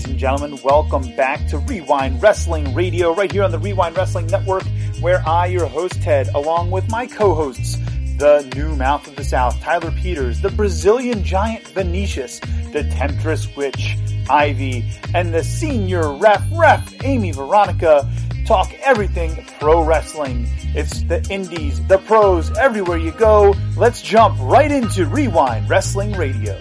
[0.00, 0.58] ladies and gentlemen.
[0.64, 4.64] Welcome back to Wre-Wind Wrestling Radio, right here on the Wre-Wind Wrestling Network,
[5.00, 7.76] where I, your host Ted, along with my co-hosts,
[8.16, 12.40] the new mouth of the South, Tyler Peters, the Brazilian giant Vinicius,
[12.72, 13.98] the temptress witch
[14.30, 18.10] Ivy, and the senior ref ref Amy Veronica,
[18.46, 20.48] talk everything pro wrestling.
[20.74, 23.54] It's the indies, the pros, everywhere you go.
[23.76, 26.58] Let's jump right into Wre-Wind Wrestling Radio.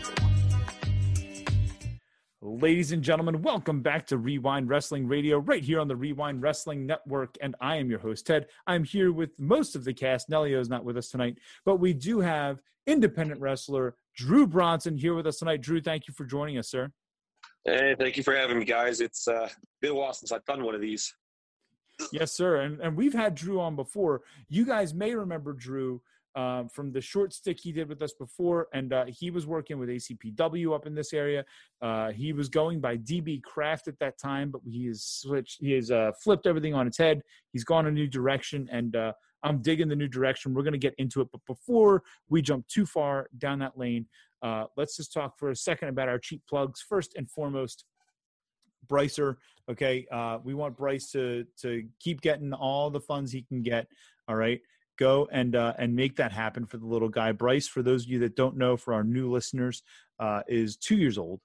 [2.62, 6.86] Ladies and gentlemen, welcome back to Wre-Wind Wrestling Radio, right here on the Wre-Wind Wrestling
[6.86, 7.38] Network.
[7.40, 8.48] And I am your host, Ted.
[8.68, 10.30] I'm here with most of the cast.
[10.30, 15.14] Nelio is not with us tonight, but we do have independent wrestler Drew Bronson here
[15.14, 15.62] with us tonight.
[15.62, 16.92] Drew, thank you for joining us, sir.
[17.64, 19.00] Hey, thank you for having me, guys.
[19.00, 19.48] It's uh,
[19.80, 21.16] been a while since I've done one of these.
[22.12, 22.58] Yes, sir.
[22.58, 24.24] And, and we've had Drew on before.
[24.50, 26.02] You guys may remember Drew
[26.40, 29.78] uh, from the short stick he did with us before, and uh, he was working
[29.78, 31.44] with ACPW up in this area.
[31.82, 35.60] Uh, he was going by DB Craft at that time, but he has switched.
[35.60, 37.24] He has uh, flipped everything on its head.
[37.52, 39.12] He's gone a new direction, and uh,
[39.44, 40.54] I'm digging the new direction.
[40.54, 44.06] We're going to get into it, but before we jump too far down that lane,
[44.42, 46.82] uh, let's just talk for a second about our cheap plugs.
[46.82, 47.84] First and foremost,
[48.88, 49.36] Brycer.
[49.70, 50.08] Okay,
[50.46, 53.88] we want Bryce to to keep getting all the funds he can get.
[54.30, 54.62] All right
[55.00, 57.32] go and uh, and make that happen for the little guy.
[57.32, 59.82] Bryce, for those of you that don't know, for our new listeners,
[60.20, 61.40] uh, is two years old,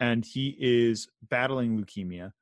[0.00, 2.32] and he is battling leukemia,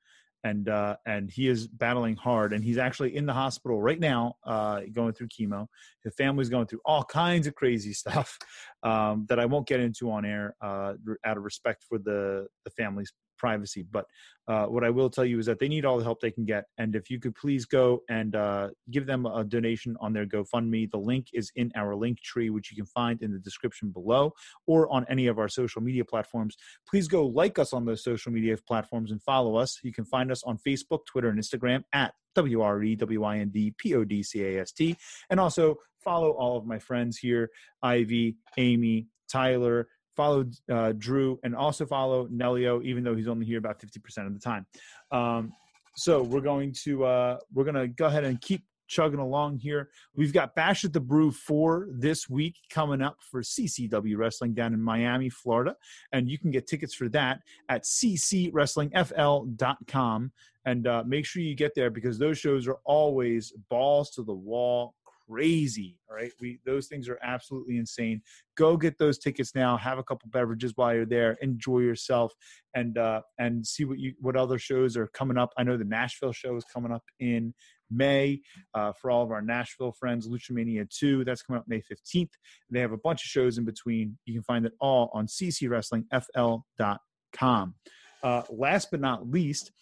[0.44, 4.36] and uh, and he is battling hard, and he's actually in the hospital right now,
[4.44, 5.66] uh, going through chemo.
[6.05, 8.39] His family's going through all kinds of crazy stuff
[8.83, 12.70] um, that I won't get into on air uh, out of respect for the the
[12.70, 13.84] family's privacy.
[13.90, 14.06] But
[14.46, 16.44] uh, what I will tell you is that they need all the help they can
[16.44, 16.64] get.
[16.77, 20.90] And if you could please go and uh, give them a donation on their GoFundMe,
[20.90, 24.32] the link is in our link tree, which you can find in the description below
[24.66, 26.56] or on any of our social media platforms.
[26.88, 29.78] Please go like us on those social media platforms and follow us.
[29.82, 33.38] You can find us on Facebook, Twitter, and Instagram at W R E W I
[33.38, 34.96] N D P O D C A S T.
[35.30, 37.51] And also follow all of my friends here
[37.83, 43.58] Ivy, Amy, Tyler, follow uh, Drew, and also follow Nelio, even though he's only here
[43.58, 44.67] about 50% of the time.
[45.11, 45.52] Um,
[45.97, 49.91] so we're going to uh, we're going to go ahead and keep chugging along here.
[50.14, 54.75] We've got Bash at the Brew 4 this week coming up for CCW Wrestling down
[54.75, 55.77] in Miami, Florida.
[56.13, 60.33] And you can get tickets for that at ccwrestlingfl.com.
[60.67, 64.33] And uh, make sure you get there because those shows are always balls to the
[64.33, 64.95] wall,
[65.29, 65.98] crazy.
[66.08, 68.23] All right, we those things are absolutely insane.
[68.57, 69.77] Go get those tickets now.
[69.77, 71.36] Have a couple beverages while you're there.
[71.42, 72.33] Enjoy yourself
[72.74, 75.51] and uh, and see what you what other shows are coming up.
[75.57, 77.55] I know the Nashville show is coming up in
[77.90, 78.40] May
[78.74, 80.29] uh, for all of our Nashville friends.
[80.29, 82.30] Luchamania 2, that's coming up May 15th.
[82.70, 84.18] They have a bunch of shows in between.
[84.24, 87.74] You can find it all on ccwrestlingfl.com.
[88.23, 89.73] Uh, last but not least,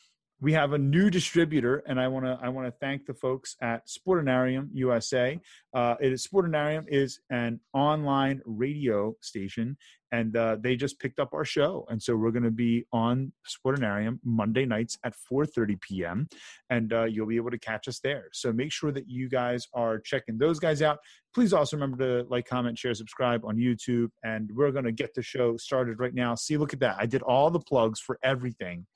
[0.43, 3.55] we have a new distributor, and I want to I want to thank the folks
[3.63, 5.41] at Sportinarium USA.
[5.73, 9.77] Uh, it is Sportinarium is an online radio station,
[10.11, 13.33] and uh, they just picked up our show, and so we're going to be on
[13.47, 16.29] Sportinarium Monday nights at 4:30 p.m.
[16.71, 18.25] and uh, you'll be able to catch us there.
[18.33, 20.99] So make sure that you guys are checking those guys out.
[21.37, 25.15] Please also remember to like, comment, share, subscribe on YouTube, and we're going to get
[25.15, 26.35] the show started right now.
[26.35, 26.97] See, look at that!
[26.99, 28.87] I did all the plugs for everything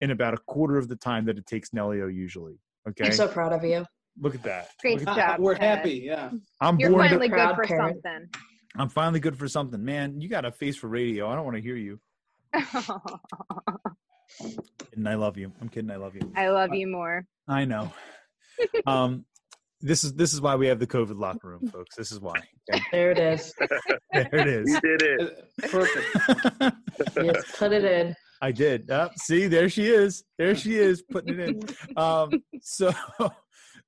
[0.00, 2.58] in about a quarter of the time that it takes Nelio usually.
[2.88, 3.06] Okay.
[3.06, 3.84] I'm so proud of you.
[4.18, 4.68] Look at that.
[4.80, 5.16] Great Look job.
[5.16, 5.40] that.
[5.40, 5.78] We're Ted.
[5.78, 6.30] happy, yeah.
[6.60, 8.02] I'm You're born finally to, good for parent.
[8.02, 8.28] something.
[8.76, 9.84] I'm finally good for something.
[9.84, 11.28] Man, you got a face for radio.
[11.28, 12.00] I don't want to hear you.
[14.96, 15.52] And I love you.
[15.60, 15.90] I'm kidding.
[15.90, 16.32] I love you.
[16.36, 17.24] I love you more.
[17.48, 17.92] I know.
[18.86, 19.24] um,
[19.80, 21.96] this is this is why we have the COVID locker room, folks.
[21.96, 22.34] This is why.
[22.72, 22.82] Okay?
[22.92, 23.52] There it is.
[24.12, 24.68] There it is.
[24.68, 25.20] You did it.
[25.62, 26.76] Uh, Perfect.
[27.16, 28.14] Yes, put it in.
[28.40, 28.90] I did.
[28.90, 30.24] Uh, see, there she is.
[30.38, 31.96] There she is, putting it in.
[31.96, 32.30] Um,
[32.62, 32.92] so,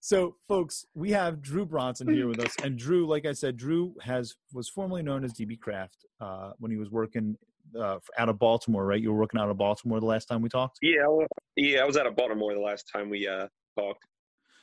[0.00, 3.94] so folks, we have Drew Bronson here with us, and Drew, like I said, Drew
[4.02, 7.36] has was formerly known as DB Craft uh, when he was working
[7.78, 8.84] uh, out of Baltimore.
[8.84, 9.00] Right?
[9.00, 10.78] You were working out of Baltimore the last time we talked.
[10.82, 11.26] Yeah, well,
[11.56, 11.80] yeah.
[11.80, 13.48] I was out of Baltimore the last time we uh,
[13.78, 14.04] talked.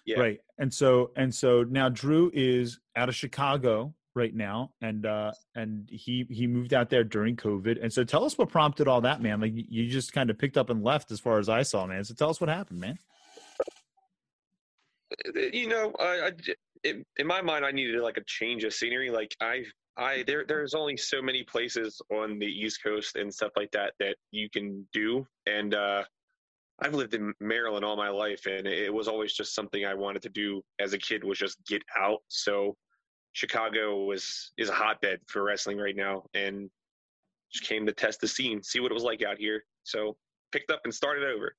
[0.05, 0.19] Yeah.
[0.19, 0.39] Right.
[0.57, 5.87] And so and so now Drew is out of Chicago right now and uh and
[5.91, 9.21] he he moved out there during covid and so tell us what prompted all that
[9.21, 11.85] man like you- just kind of picked up and left as far as i saw
[11.85, 12.97] man so tell us what happened man
[15.27, 16.31] Uh, You know, I,
[16.85, 19.09] I in my mind, I needed like a change of scenery.
[19.09, 19.65] Like I,
[19.97, 23.93] I there, there's only so many places on the East Coast and stuff like that
[23.99, 26.03] that you can do, and uh,
[26.81, 30.21] I've lived in Maryland all my life, and it was always just something I wanted
[30.21, 32.19] to do as a kid was just get out.
[32.29, 32.77] So
[33.39, 36.69] Chicago was is a hotbed for wrestling right now, and
[37.53, 39.63] just came to test the scene, see what it was like out here.
[39.83, 40.17] So
[40.51, 41.55] picked up and started over.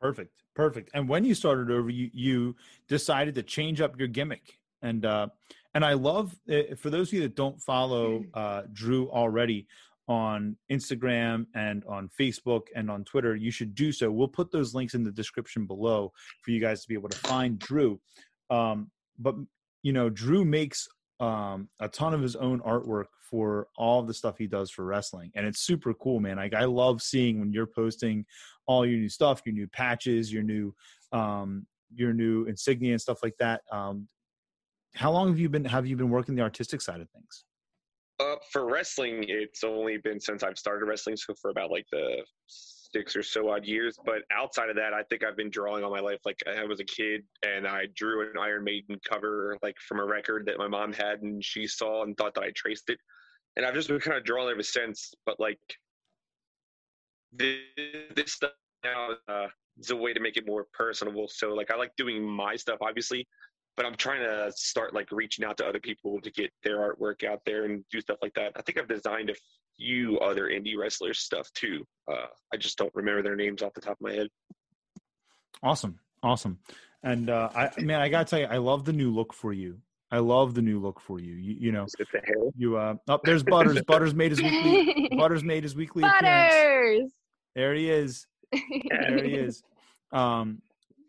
[0.00, 0.90] Perfect, perfect.
[0.94, 2.54] And when you started over, you you
[2.86, 5.26] decided to change up your gimmick, and uh,
[5.74, 9.66] and I love eh, for those of you that don't follow uh, Drew already
[10.06, 14.12] on Instagram and on Facebook and on Twitter, you should do so.
[14.12, 17.18] We'll put those links in the description below for you guys to be able to
[17.18, 17.98] find Drew.
[18.48, 19.34] Um, but
[19.86, 20.88] you know, Drew makes
[21.20, 25.30] um, a ton of his own artwork for all the stuff he does for wrestling,
[25.36, 26.38] and it's super cool, man.
[26.38, 28.26] Like I love seeing when you're posting
[28.66, 30.74] all your new stuff, your new patches, your new
[31.12, 33.60] um, your new insignia and stuff like that.
[33.70, 34.08] Um,
[34.96, 37.44] how long have you been have you been working the artistic side of things?
[38.18, 42.24] Uh, for wrestling, it's only been since I've started wrestling, so for about like the
[42.96, 43.98] six or so odd years.
[44.04, 46.20] But outside of that, I think I've been drawing all my life.
[46.24, 50.04] Like I was a kid, and I drew an Iron Maiden cover, like from a
[50.04, 52.98] record that my mom had, and she saw and thought that I traced it.
[53.56, 55.12] And I've just been kind of drawing ever since.
[55.26, 55.60] But like
[57.32, 57.58] this,
[58.14, 58.52] this stuff
[58.84, 61.28] now uh, is a way to make it more personable.
[61.28, 63.26] So like I like doing my stuff, obviously,
[63.76, 67.24] but I'm trying to start like reaching out to other people to get their artwork
[67.24, 68.52] out there and do stuff like that.
[68.56, 69.34] I think I've designed a
[69.78, 71.84] few other indie wrestlers stuff too.
[72.10, 74.28] Uh, I just don't remember their names off the top of my head.
[75.62, 76.58] Awesome, awesome.
[77.02, 79.78] And uh, I man, I gotta tell you, I love the new look for you.
[80.10, 81.34] I love the new look for you.
[81.34, 82.50] You, you know, it's the hair.
[82.56, 83.82] You uh, oh, there's Butters.
[83.86, 85.08] Butters made his weekly.
[85.16, 86.54] Butters made his weekly appearance.
[86.54, 87.12] Butters.
[87.54, 88.26] There he is.
[88.52, 89.62] There he is.
[90.12, 90.62] Um,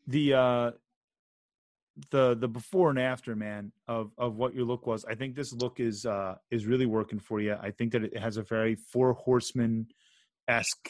[0.07, 0.71] the uh,
[2.11, 5.05] the the before and after man of of what your look was.
[5.05, 7.55] I think this look is uh is really working for you.
[7.61, 9.87] I think that it has a very four horseman
[10.47, 10.89] esque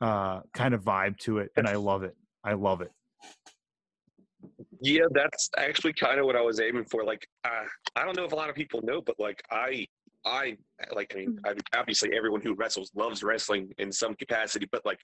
[0.00, 2.16] uh kind of vibe to it and i love it.
[2.44, 2.90] I love it.
[4.80, 8.24] Yeah that's actually kind of what i was aiming for like uh, i don't know
[8.24, 9.86] if a lot of people know but like i
[10.24, 10.56] i
[10.92, 14.98] like i mean I, obviously everyone who wrestles loves wrestling in some capacity but like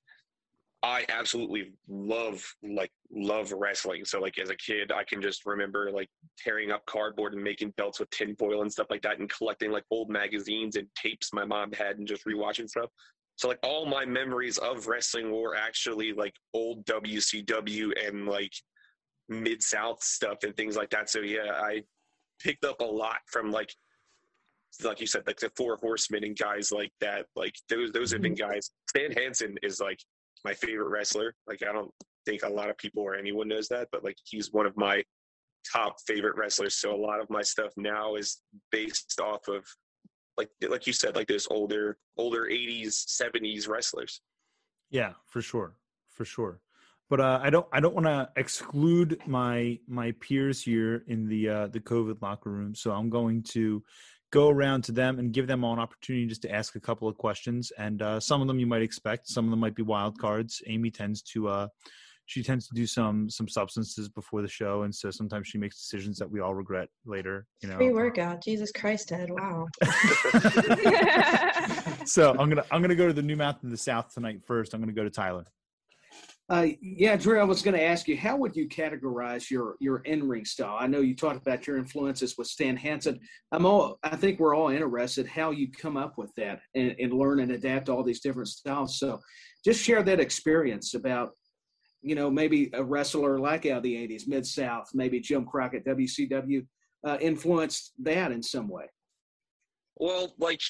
[0.83, 4.05] I absolutely love like love wrestling.
[4.05, 6.09] So like as a kid, I can just remember like
[6.39, 9.85] tearing up cardboard and making belts with tinfoil and stuff like that, and collecting like
[9.91, 12.91] old magazines and tapes my mom had, and just rewatching stuff.
[13.37, 18.53] So like all my memories of wrestling were actually like old WCW and like
[19.29, 21.11] mid South stuff and things like that.
[21.11, 21.83] So yeah, I
[22.41, 23.73] picked up a lot from like
[24.85, 27.27] like you said, like the four horsemen and guys like that.
[27.35, 28.51] Like those those have been mm-hmm.
[28.51, 28.71] guys.
[28.89, 29.99] Stan Hansen is like
[30.45, 31.35] my favorite wrestler.
[31.47, 31.91] Like I don't
[32.27, 35.03] think a lot of people or anyone knows that, but like he's one of my
[35.73, 36.77] top favorite wrestlers.
[36.77, 38.39] So a lot of my stuff now is
[38.71, 39.65] based off of
[40.37, 44.21] like like you said, like those older older eighties, seventies wrestlers.
[44.91, 45.77] Yeah, for sure.
[46.11, 46.61] For sure.
[47.11, 51.49] But uh, I don't I don't want to exclude my my peers here in the
[51.49, 52.75] uh, the COVID locker room.
[52.75, 53.83] So I'm going to
[54.31, 57.09] go around to them and give them all an opportunity just to ask a couple
[57.09, 57.73] of questions.
[57.79, 60.63] And uh, some of them you might expect, some of them might be wild cards.
[60.67, 61.69] Amy tends to uh,
[62.29, 65.79] she tends to do some some substances before the show, and so sometimes she makes
[65.79, 67.47] decisions that we all regret later.
[67.63, 68.45] You know, free workout.
[68.45, 69.31] Jesus Christ, Ed!
[69.31, 69.67] Wow.
[72.05, 74.75] so I'm gonna I'm gonna go to the new mouth in the south tonight first.
[74.75, 75.47] I'm gonna go to Tyler.
[76.51, 79.99] Uh, yeah, Drew, I was going to ask you, how would you categorize your your
[79.99, 80.79] in ring style?
[80.81, 83.21] I know you talked about your influences with Stan Hansen.
[83.53, 87.13] I'm all, I think we're all interested how you come up with that and, and
[87.13, 88.99] learn and adapt all these different styles.
[88.99, 89.21] So,
[89.63, 91.33] just share that experience about,
[92.01, 95.85] you know, maybe a wrestler like out of the '80s, Mid South, maybe Jim Crockett,
[95.85, 96.67] WCW,
[97.07, 98.87] uh, influenced that in some way.
[99.97, 100.61] Well, like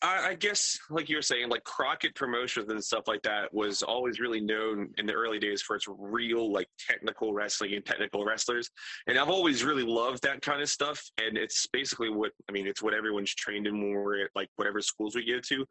[0.00, 3.82] I, I, guess, like you were saying, like Crockett Promotions and stuff like that was
[3.82, 8.24] always really known in the early days for its real, like technical wrestling and technical
[8.24, 8.70] wrestlers.
[9.08, 11.02] And I've always really loved that kind of stuff.
[11.20, 12.66] And it's basically what I mean.
[12.66, 15.66] It's what everyone's trained in when we're at like whatever schools we go to.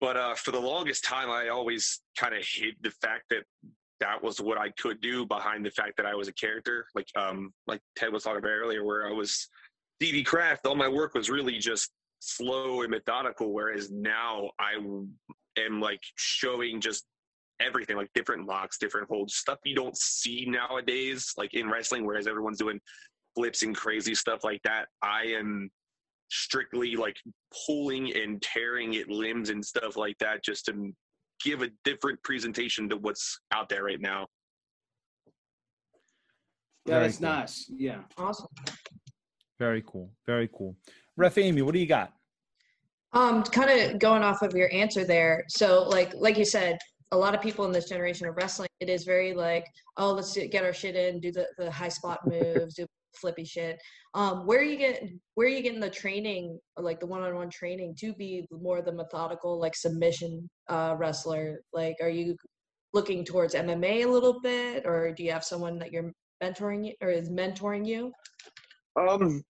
[0.00, 3.44] But uh, for the longest time, I always kind of hid the fact that
[4.00, 6.86] that was what I could do behind the fact that I was a character.
[6.96, 9.48] Like um, like Ted was talking about earlier, where I was
[10.02, 10.66] DB Craft.
[10.66, 11.92] All my work was really just
[12.22, 14.72] slow and methodical whereas now i
[15.58, 17.04] am like showing just
[17.60, 22.26] everything like different locks different holds stuff you don't see nowadays like in wrestling whereas
[22.26, 22.80] everyone's doing
[23.34, 24.86] flips and crazy stuff like that.
[25.02, 25.70] I am
[26.30, 27.16] strictly like
[27.66, 30.92] pulling and tearing at limbs and stuff like that just to
[31.44, 34.26] give a different presentation to what's out there right now.
[36.86, 37.28] Yeah that's cool.
[37.28, 37.70] nice.
[37.70, 38.00] Yeah.
[38.18, 38.48] Awesome.
[39.58, 40.10] Very cool.
[40.26, 40.76] Very cool
[41.16, 42.12] Ref Amy, what do you got?
[43.12, 45.44] Um, kind of going off of your answer there.
[45.48, 46.78] So, like, like you said,
[47.10, 49.66] a lot of people in this generation of wrestling, it is very like,
[49.98, 53.78] oh, let's get our shit in, do the, the high spot moves, do flippy shit.
[54.14, 55.02] Um, where are you get
[55.34, 58.92] where are you getting the training, like the one-on-one training, to be more of the
[58.92, 61.60] methodical, like submission uh, wrestler?
[61.74, 62.36] Like, are you
[62.94, 67.10] looking towards MMA a little bit, or do you have someone that you're mentoring or
[67.10, 68.12] is mentoring you?
[68.98, 69.42] Um,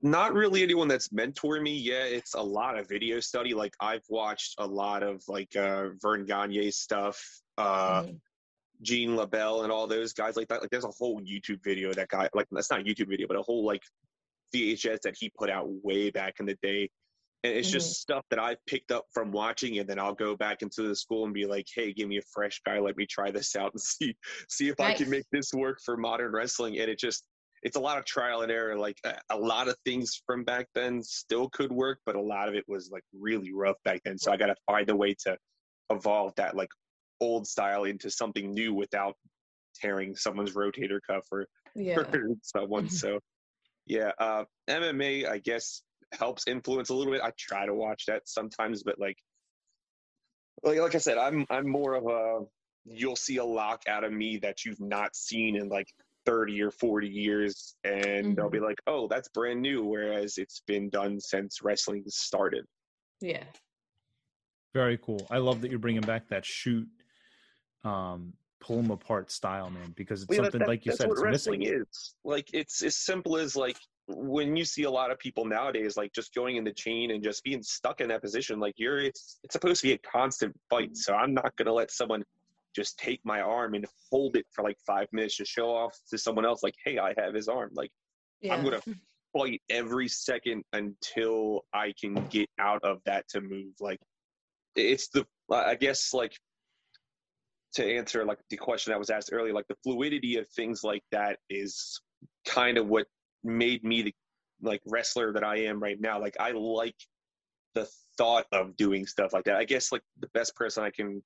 [0.00, 3.52] not really anyone that's mentoring me yeah it's a lot of video study.
[3.54, 7.20] Like i've watched a lot of like uh verne gagne stuff
[7.56, 8.20] uh Mhm.
[8.82, 10.60] gene lebell and all those guys like that.
[10.60, 13.36] Like there's a whole youtube video that guy like that's not a youtube video but
[13.36, 13.82] a whole like
[14.54, 16.88] vhs that he put out way back in the day.
[17.44, 20.62] And it's just stuff that i've picked up from watching and then i'll go back
[20.62, 22.78] into the school and be like hey give me a fresh guy.
[22.78, 24.16] Let me try this out and see
[24.48, 26.78] see if i can make this work for modern wrestling.
[26.78, 27.24] And it just
[27.62, 28.76] it's a lot of trial and error.
[28.76, 32.48] Like a, a lot of things from back then still could work, but a lot
[32.48, 34.18] of it was like really rough back then.
[34.18, 35.36] So I got to find a way to
[35.90, 36.70] evolve that like
[37.20, 39.16] old style into something new without
[39.80, 41.96] tearing someone's rotator cuff or Yeah.
[41.96, 42.84] hurting someone.
[42.84, 42.90] Mhm.
[42.92, 43.20] So
[43.86, 47.22] yeah, uh, MMA I guess helps influence a little bit.
[47.22, 49.16] I try to watch that sometimes, but like
[50.62, 52.44] like like I said, I'm I'm more of a
[52.84, 55.88] you'll see a lock out of me that you've not seen in like
[56.28, 60.90] 30 or 40 years and they'll be like oh that's brand new whereas it's been
[60.90, 62.66] done since wrestling started
[63.22, 63.44] Yeah.
[64.74, 65.26] Very cool.
[65.30, 66.86] I love that you're bringing back that shoot,
[67.84, 70.90] um, pull them apart style, man, because it's Well, yeah, that- something that- like you
[70.90, 71.80] that's said, what it's wrestling missing.
[71.80, 75.96] is like it's as simple as like when you see a lot of people nowadays
[75.96, 78.98] like just going in the chain and just being stuck in that position like you're
[78.98, 82.22] it's it's supposed to be a constant fight so i'm not going to let someone
[82.78, 86.16] just take my arm and hold it for like five minutes to show off to
[86.16, 87.70] someone else like hey i have his arm.
[87.74, 87.90] Like
[88.40, 88.54] Yeah.
[88.54, 88.96] i'm going to
[89.36, 93.98] fight every second until i can get out of that to move like
[94.76, 96.34] it's the i guess like
[97.74, 101.02] to answer like the question that was asked earlier like the fluidity of things like
[101.10, 102.00] that is
[102.46, 103.06] kind of what
[103.44, 104.14] made me the
[104.62, 106.20] like wrestler that i am right now.
[106.20, 106.96] Like i like
[107.74, 109.56] the thought of doing stuff like that.
[109.56, 111.22] I guess like the best person i can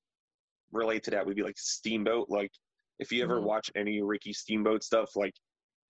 [0.72, 2.50] relate to that would be like steamboat like
[2.98, 3.44] if you ever Mhm.
[3.44, 5.34] watch any ricky steamboat stuff like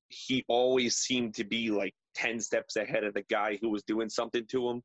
[0.08, 4.08] he always seemed to be like 10 steps ahead of the guy who was doing
[4.08, 4.82] something to him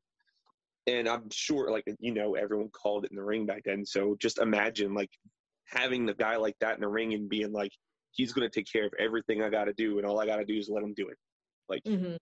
[0.86, 4.16] and i'm sure like you know everyone called it in the ring back then so
[4.20, 5.10] just imagine like
[5.66, 7.72] having the guy like that in the ring and being like
[8.12, 10.36] he's going to take care of everything i got to do and all i got
[10.36, 11.18] to do is let him do it
[11.68, 12.16] like hmm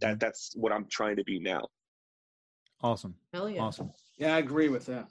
[0.00, 1.62] that that's what i'm trying to be now
[2.80, 3.16] Awesome.
[3.32, 3.60] Hell yeah.
[3.62, 3.90] Awesome.
[4.18, 5.08] Yeah, I agree with that.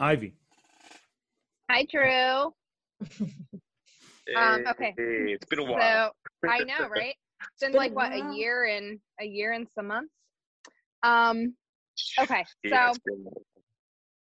[0.00, 0.34] Ivy.
[1.68, 2.52] Hi, Drew.
[4.36, 4.94] Um, okay.
[4.96, 6.12] Hey, it's been a while
[6.44, 7.14] So I know, right?
[7.40, 10.12] It's been like what a year and a year and some months.
[11.02, 11.54] Um,
[12.20, 13.26] okay, Yeah, so it's been-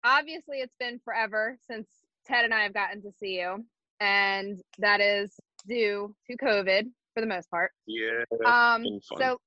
[0.03, 1.87] obviously it's been forever since
[2.25, 3.65] Ted and I have gotten to see you,
[3.99, 7.71] and that is due to COVID for the most part.
[7.87, 9.37] yeah Um, so as much as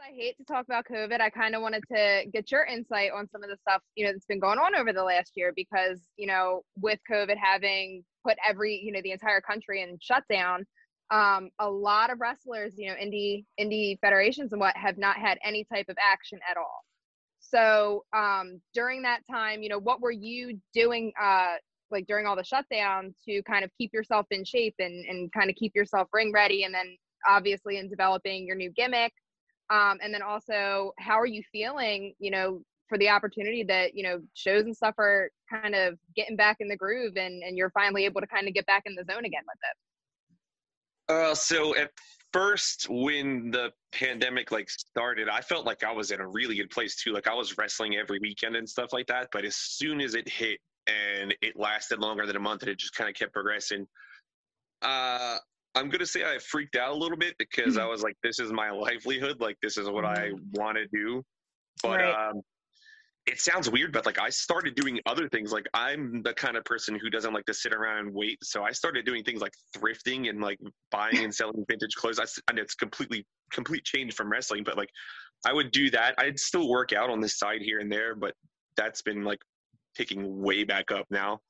[0.00, 3.28] I hate to talk about COVID, I kind of wanted to get your insight on
[3.30, 6.00] some of the stuff you know that's been going on over the last year because
[6.16, 10.64] you know with COVID having put every you know the entire country in shutdown,
[11.10, 15.38] um, a lot of wrestlers you know indie indie federations and what have not had
[15.42, 16.84] any type of action at all.
[17.40, 21.12] So um, during that time, you know, what were you doing?
[21.20, 21.54] Uh,
[21.90, 25.48] like during all the shutdown to kind of keep yourself in shape and, and kind
[25.48, 26.96] of keep yourself ring ready and then
[27.28, 29.12] obviously in developing your new gimmick
[29.70, 34.02] um, and then also how are you feeling you know for the opportunity that you
[34.02, 37.70] know shows and stuff are kind of getting back in the groove and and you're
[37.70, 41.76] finally able to kind of get back in the zone again with it Uh, so
[41.76, 41.90] at
[42.32, 46.70] first, when the pandemic like started, I felt like I was in a really good
[46.70, 47.12] place too.
[47.12, 49.28] Like I was wrestling every weekend and stuff like that.
[49.32, 52.78] But as soon as it hit and it lasted longer than a month, and it
[52.78, 53.86] just kind of kept progressing.
[54.82, 55.38] Uh,
[55.76, 58.50] I'm gonna say I freaked out a little bit because I was like, "This is
[58.52, 59.40] my livelihood.
[59.40, 61.22] Like this is what I want to do."
[61.82, 62.30] But Right.
[62.30, 62.40] um,
[63.26, 65.52] it sounds weird, but like I started doing other things.
[65.52, 68.38] Like I'm the kind of person who doesn't like to sit around and wait.
[68.42, 70.58] So I started doing things like thrifting and like
[70.90, 72.18] buying and selling vintage clothes.
[72.18, 74.90] I and it's completely complete change from wrestling, but like
[75.44, 76.14] I would do that.
[76.18, 78.34] I'd still work out on the side here and there, but
[78.76, 79.40] that's been like
[79.96, 81.40] picking way back up now.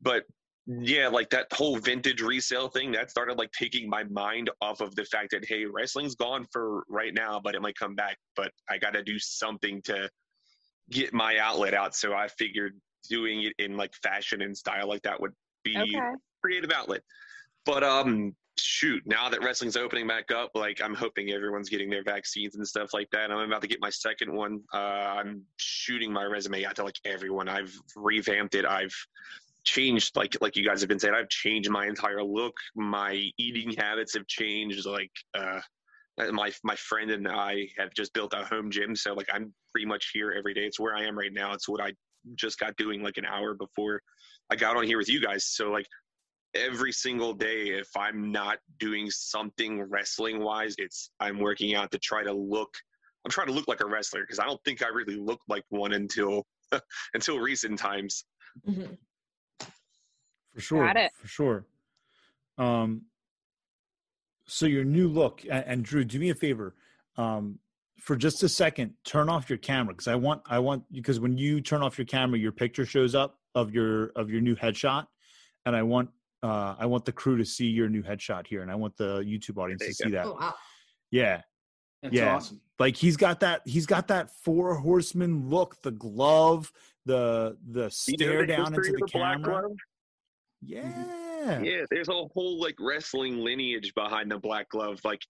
[0.00, 0.24] But
[0.66, 4.94] yeah, like that whole vintage resale thing that started like taking my mind off of
[4.94, 8.16] the fact that hey, wrestling's gone for right now, but it might come back.
[8.36, 10.08] But I got to do something to
[10.90, 11.94] get my outlet out.
[11.94, 15.32] So I figured doing it in like fashion and style like that would
[15.64, 15.98] be okay
[16.40, 17.02] creative outlet.
[17.64, 22.02] But um shoot, now that wrestling's opening back up, like I'm hoping everyone's getting their
[22.02, 23.30] vaccines and stuff like that.
[23.30, 24.60] I'm about to get my second one.
[24.72, 27.48] Uh, I'm shooting my resume out to like everyone.
[27.48, 28.66] I've revamped it.
[28.66, 28.94] I've
[29.64, 32.54] changed like like you guys have been saying i've changed my entire look.
[32.74, 34.86] My eating habits have changed.
[34.86, 35.60] Like uh
[36.32, 38.94] my my friend and i have just built a home gym.
[38.96, 40.66] So like i'm pretty much here every day.
[40.66, 41.52] It's where i am right now.
[41.52, 41.92] It's what i
[42.34, 44.02] just got doing like an hour before
[44.50, 45.46] i got on here with you guys.
[45.46, 45.86] So like
[46.54, 51.98] every single day if i'm not doing something wrestling wise it's i'm working out to
[52.00, 52.74] try to look
[53.24, 55.62] i'm trying to look like a wrestler because i don't think i really looked like
[55.68, 56.44] one until
[57.14, 58.24] until recent times.
[58.68, 58.96] Mhm.
[60.54, 60.86] For sure.
[60.86, 61.12] Got it.
[61.14, 61.66] For sure.
[62.58, 63.02] Um,
[64.46, 66.74] so your new look, and, and Drew, do me a favor.
[67.16, 67.58] Um,
[68.00, 71.36] for just a second, turn off your camera because I want, I want, because when
[71.38, 75.06] you turn off your camera, your picture shows up of your of your new headshot,
[75.66, 76.08] and I want,
[76.42, 79.18] uh, I want the crew to see your new headshot here, and I want the
[79.20, 80.26] YouTube audience to you see that.
[80.26, 80.54] Oh wow.
[81.10, 81.42] Yeah,
[82.02, 82.34] That's Yeah.
[82.36, 82.60] awesome.
[82.78, 86.72] like he's got that, he's got that four horseman look, the glove,
[87.04, 89.68] the the stare down into of the Black camera.
[90.66, 90.82] Glove?
[91.06, 91.60] Yeah.
[91.60, 95.00] Yeah, there's a whole like wrestling lineage behind the black glove.
[95.04, 95.22] Like,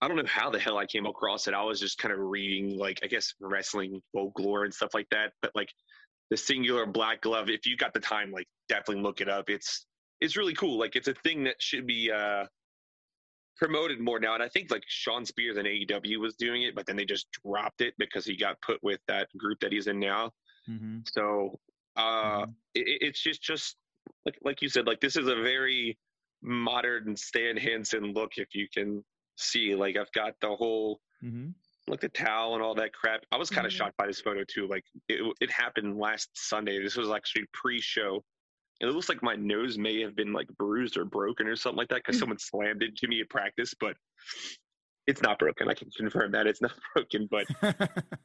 [0.00, 1.54] I don't know how the hell I came across it.
[1.54, 5.32] I was just kind of reading, like, I guess wrestling folklore and stuff like that.
[5.40, 5.72] But like
[6.30, 9.48] the singular black glove, if you got the time, like, definitely look it up.
[9.48, 9.86] It's
[10.20, 10.78] it's really cool.
[10.78, 12.46] Like, it's a thing that should be uh
[13.56, 14.34] promoted more now.
[14.34, 17.28] And I think like Shawn Spears and AEW was doing it, but then they just
[17.44, 20.32] dropped it because he got put with that group that he's in now.
[20.68, 21.00] Mm-hmm.
[21.12, 21.60] So
[21.96, 22.54] uh, Mhm.
[22.74, 23.76] it, it- it's just just
[24.26, 25.98] like like you said, like this is a very
[26.42, 28.32] modern Stan Hansen look.
[28.36, 29.04] If you can
[29.36, 31.50] see, like I've got the whole Mm-hmm.
[31.86, 33.20] like the towel and all that crap.
[33.30, 33.76] I was kind of Mhm.
[33.76, 34.66] shocked by this photo too.
[34.66, 36.82] Like it it happened last Sunday.
[36.82, 38.24] This was actually pre-show.
[38.80, 41.76] And it looks like my nose may have been like bruised or broken or something
[41.78, 43.96] like that because someone slammed it to me at practice, but
[45.06, 45.68] it's not broken.
[45.68, 47.28] I can confirm that it's not broken.
[47.30, 47.46] But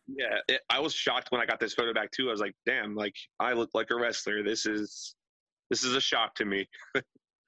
[0.08, 2.30] yeah, it, I was shocked when I got this photo back too.
[2.30, 4.42] I was like, damn, like I look like a wrestler.
[4.42, 5.14] This is
[5.70, 6.68] this is a shock to me.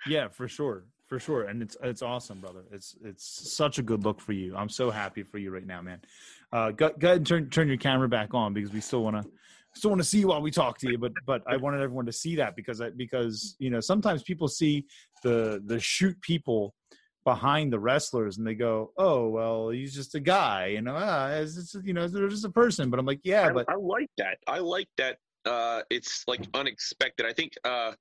[0.08, 2.64] Yeah, for sure, for sure, and it's it's awesome, brother.
[2.72, 4.56] It's it's such a good look for you.
[4.56, 6.00] I'm so happy for you right now, man.
[6.54, 9.22] Uh, go, go ahead and turn turn your camera back on because we still want
[9.22, 9.30] to
[9.76, 10.98] still want to see you while we talk to you.
[10.98, 14.48] But but I wanted everyone to see that because I because you know sometimes people
[14.48, 14.86] see
[15.22, 16.74] the the shoot people
[17.26, 21.30] behind the wrestlers and they go, oh well, he's just a guy, you know, ah,
[21.32, 22.89] it's just, you know, they're just a person.
[22.89, 24.38] But I'm like, yeah, I, but I like that.
[24.48, 25.17] I like that.
[25.46, 27.26] Uh, it's like unexpected.
[27.26, 27.91] I think uh,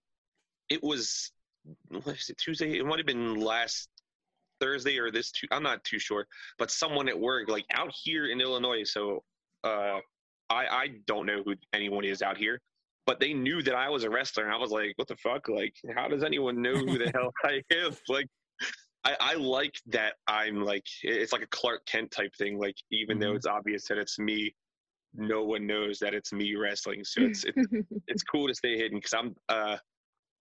[0.69, 1.33] it was
[1.91, 2.79] what is it Tuesday?
[2.79, 3.89] It might have been last
[4.61, 5.33] Thursday or this.
[5.51, 6.27] I'm not too sure,
[6.59, 8.85] but someone at work, like out here in Illinois.
[8.85, 9.23] So
[9.65, 9.99] uh,
[10.51, 12.61] I I don't know who anyone is out here.
[13.07, 15.49] But they knew that I was a wrestler, and I was like, "What the fuck?
[15.49, 18.27] Like, how does anyone know who the hell I am?" Like,
[19.05, 22.59] I, I like that I'm like it's like a Clark Kent type thing.
[22.59, 23.37] Like even though Mhm.
[23.37, 24.55] it's obvious that it's me,
[25.15, 27.05] no one knows that it's me wrestling.
[27.05, 27.57] So it's it's,
[28.09, 29.79] it's cool to stay hidden because I'm uh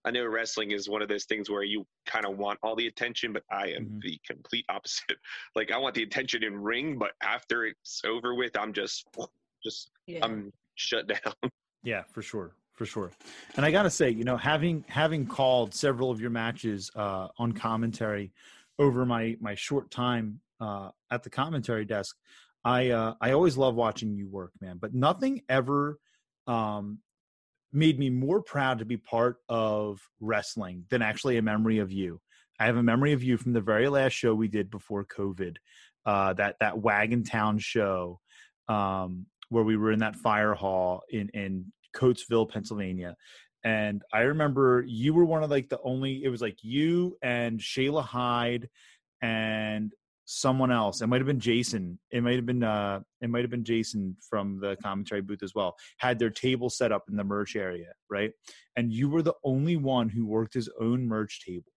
[0.08, 2.88] I know wrestling is one of those things where you kind of want all the
[2.88, 4.02] attention, but I am Mhm.
[4.02, 5.18] the complete opposite.
[5.56, 9.06] Like I want the attention in ring, but after it's over with, I'm just
[9.64, 10.24] just Yeah.
[10.24, 11.34] I'm shut down.
[11.84, 13.12] Yeah, for sure, for sure.
[13.56, 17.52] And I gotta say, you know, having having called several of your matches uh, on
[17.52, 18.32] commentary
[18.80, 22.16] over my my short time uh, at the commentary desk,
[22.64, 24.78] I uh, I always love watching you work, man.
[24.78, 26.00] But nothing ever
[26.48, 27.00] um,
[27.74, 32.20] made me more proud to be part of wrestling than actually a memory of you.
[32.60, 35.58] I have a memory of you from the very last show we did before COVID,
[36.06, 38.20] uh, that that Wagontown show,
[38.68, 43.16] um, where we were in that fire hall in in Coatesville, Pennsylvania.
[43.64, 46.24] And I remember you were one of like the only.
[46.24, 48.70] It was like you and Shayla Hyde
[49.22, 49.94] and
[50.30, 51.02] someone else.
[51.02, 51.98] It might have been Jason.
[52.12, 55.56] It might have been uh it might have been Jason from the commentary booth as
[55.56, 55.76] well.
[55.98, 58.32] Had their table set up in the merch area, right?
[58.76, 61.72] And you were the only one who worked his own merch table.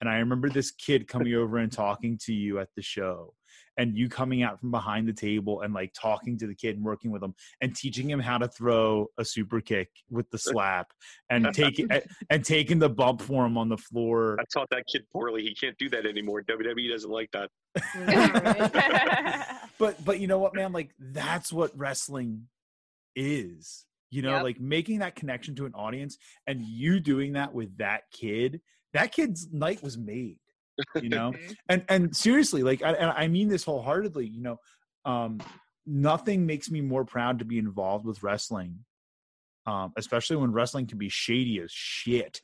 [0.00, 3.32] And I remember this kid coming over and talking to you at the show
[3.76, 6.84] and you coming out from behind the table and like talking to the kid and
[6.84, 10.88] working with him and teaching him how to throw a super kick with the slap
[11.30, 11.88] and taking
[12.30, 14.36] and taking the bump for him on the floor.
[14.40, 15.42] I taught that kid poorly.
[15.42, 16.42] He can't do that anymore.
[16.42, 17.50] WWE doesn't like that.
[19.78, 22.46] But but you know what man like that's what wrestling
[23.16, 24.42] is you know Yep.
[24.42, 28.60] like making that connection to an audience and you doing that with that kid
[28.92, 30.38] that kid's night was made
[31.02, 31.56] you know Mhm.
[31.68, 34.58] and and seriously like I, and I mean this wholeheartedly you know
[35.04, 35.40] um
[35.86, 38.84] nothing makes me more proud to be involved with wrestling
[39.66, 42.40] um especially when wrestling can be shady as shit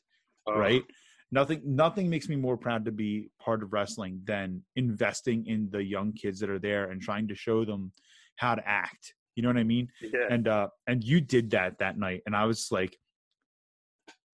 [0.47, 0.83] Uh, right
[1.31, 5.83] nothing nothing makes me more proud to be part of wrestling than investing in the
[5.83, 7.91] young kids that are there and trying to show them
[8.35, 10.27] how to act you know what i mean Yeah.
[10.29, 12.97] and uh and you did that that night and i was like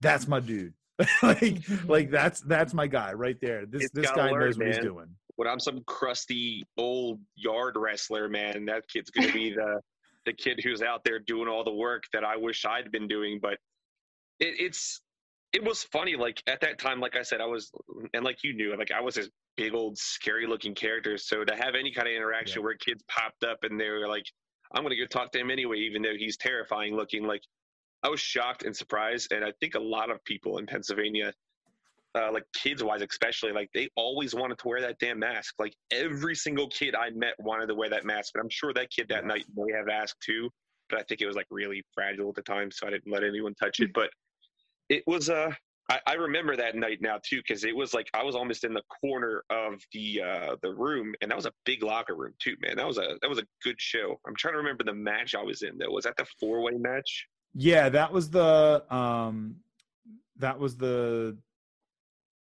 [0.01, 0.73] that's my dude.
[1.23, 1.57] like
[1.87, 3.65] like that's that's my guy right there.
[3.65, 5.07] This It's this guy learn, knows what he's doing.
[5.35, 9.81] when I'm some crusty old yard wrestler, man, that kid's gonna be the
[10.25, 13.39] the kid who's out there doing all the work that I wish I'd been doing.
[13.41, 13.53] But
[14.39, 15.01] it, it's
[15.53, 16.15] it was funny.
[16.15, 17.71] Like at that time, like I said, I was
[18.13, 21.17] and like you knew, like I was this big old scary looking character.
[21.17, 22.65] So to have any kind of interaction Yeah.
[22.65, 24.25] where kids popped up and they were like,
[24.73, 27.41] "I'm gonna go talk to him anyway," even though he's terrifying looking, like
[28.03, 29.31] I was shocked and surprised.
[29.31, 31.33] And I think a lot of people in Pennsylvania
[32.15, 35.75] uh, like kids wise especially like they always wanted to wear that damn mask like
[35.91, 39.07] every single kid i met wanted to wear that mask but i'm sure that kid
[39.09, 40.49] that night may have asked too
[40.89, 43.23] but i think it was like really fragile at the time so i didn't let
[43.23, 44.09] anyone touch it but
[44.89, 45.51] it was uh
[45.89, 48.73] I, I remember that night now too because it was like I was almost in
[48.73, 52.57] the corner of the uh, the room, and that was a big locker room too,
[52.61, 52.75] man.
[52.75, 54.19] That was a that was a good show.
[54.27, 55.91] I'm trying to remember the match I was in though.
[55.91, 57.27] Was that the four way match?
[57.53, 59.57] Yeah, that was the um
[60.37, 61.37] that was the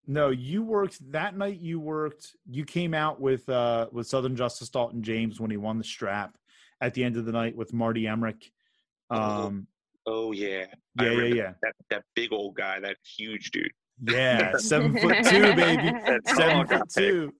[0.07, 4.69] no, you worked that night you worked you came out with uh with Southern Justice
[4.69, 6.37] Dalton James when he won the strap
[6.81, 8.51] at the end of the night with Marty Emmerich.
[9.11, 9.67] Um
[10.07, 10.65] Oh yeah,
[10.99, 11.53] yeah, yeah, yeah.
[11.63, 13.71] that that big old guy, that huge dude.
[14.07, 15.91] Yeah, seven foot two, baby.
[15.91, 17.33] That Seven foot two.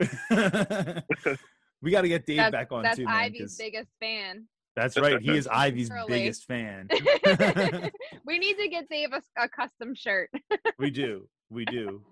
[1.83, 3.15] we got to get Dave that's back on that's too, man.
[3.15, 4.47] Ivy's 'cause biggest fan.
[4.79, 5.21] That's right.
[5.21, 6.07] He is Ivy's Early.
[6.09, 6.89] biggest fan.
[8.25, 10.31] we need to get Dave a, a custom shirt.
[10.79, 11.29] we do.
[11.51, 12.03] We do.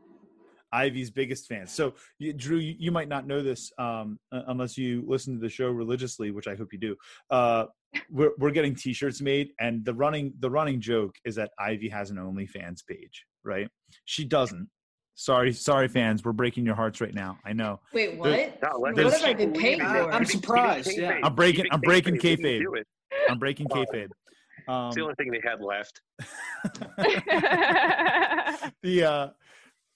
[0.73, 1.69] Ivy's biggest fan.
[1.69, 5.41] So, you, Drew, you, you might not know this um, uh, unless you listen to
[5.41, 6.97] the show religiously, which I hope you do.
[7.31, 7.67] Uh,
[8.11, 12.11] we're we're getting T-shirts made, and the running the running joke is that Ivy has
[12.11, 13.69] an OnlyFans page, right?
[14.05, 14.69] She doesn't.
[15.19, 16.23] Sorry, sorry, fans.
[16.25, 17.39] We're breaking your hearts right now.
[17.45, 17.81] I know.
[17.95, 18.63] Wait, There- what?
[18.63, 20.11] No, What have I keep been paying believing for?
[20.11, 20.15] it.
[20.15, 21.21] I'm Keep- keep surprised, yeah.
[21.23, 22.83] I'm breaking- I'm breaking What are you kayfabe.
[23.31, 23.85] I'm breaking Wow.
[23.93, 24.11] kayfabe.
[24.59, 26.03] It's the Um, only thing they had left.
[28.83, 29.29] the uh,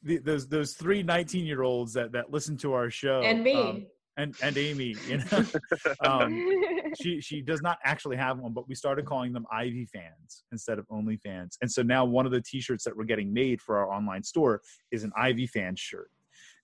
[0.03, 3.55] the, those those three 19 year olds that that listen to our show and me.
[3.55, 5.45] um, and and Amy, you know,
[6.05, 10.45] um, she she does not actually have one, but we started calling them Ivy fans
[10.53, 13.61] instead of Only fans, and so now one of the T-shirts that we're getting made
[13.61, 16.11] for our online store is an Ivy fan shirt,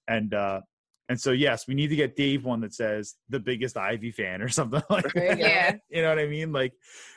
[0.08, 0.60] and uh,
[1.08, 4.42] and so yes, we need to get Dave one that says the biggest Ivy fan
[4.42, 5.38] or something like you that.
[5.38, 5.76] Yeah.
[5.88, 6.72] you know what I mean, like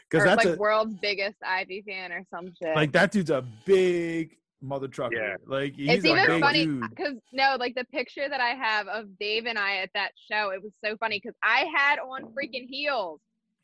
[0.09, 2.75] because that's like a world's biggest Ivy fan or some shit.
[2.75, 5.15] like that dude's a big mother trucker.
[5.15, 5.35] Yeah.
[5.45, 9.17] Like he's it's even big funny because no, like the picture that I have of
[9.19, 12.67] Dave and I at that show, it was so funny because I had on freaking
[12.67, 13.19] heels.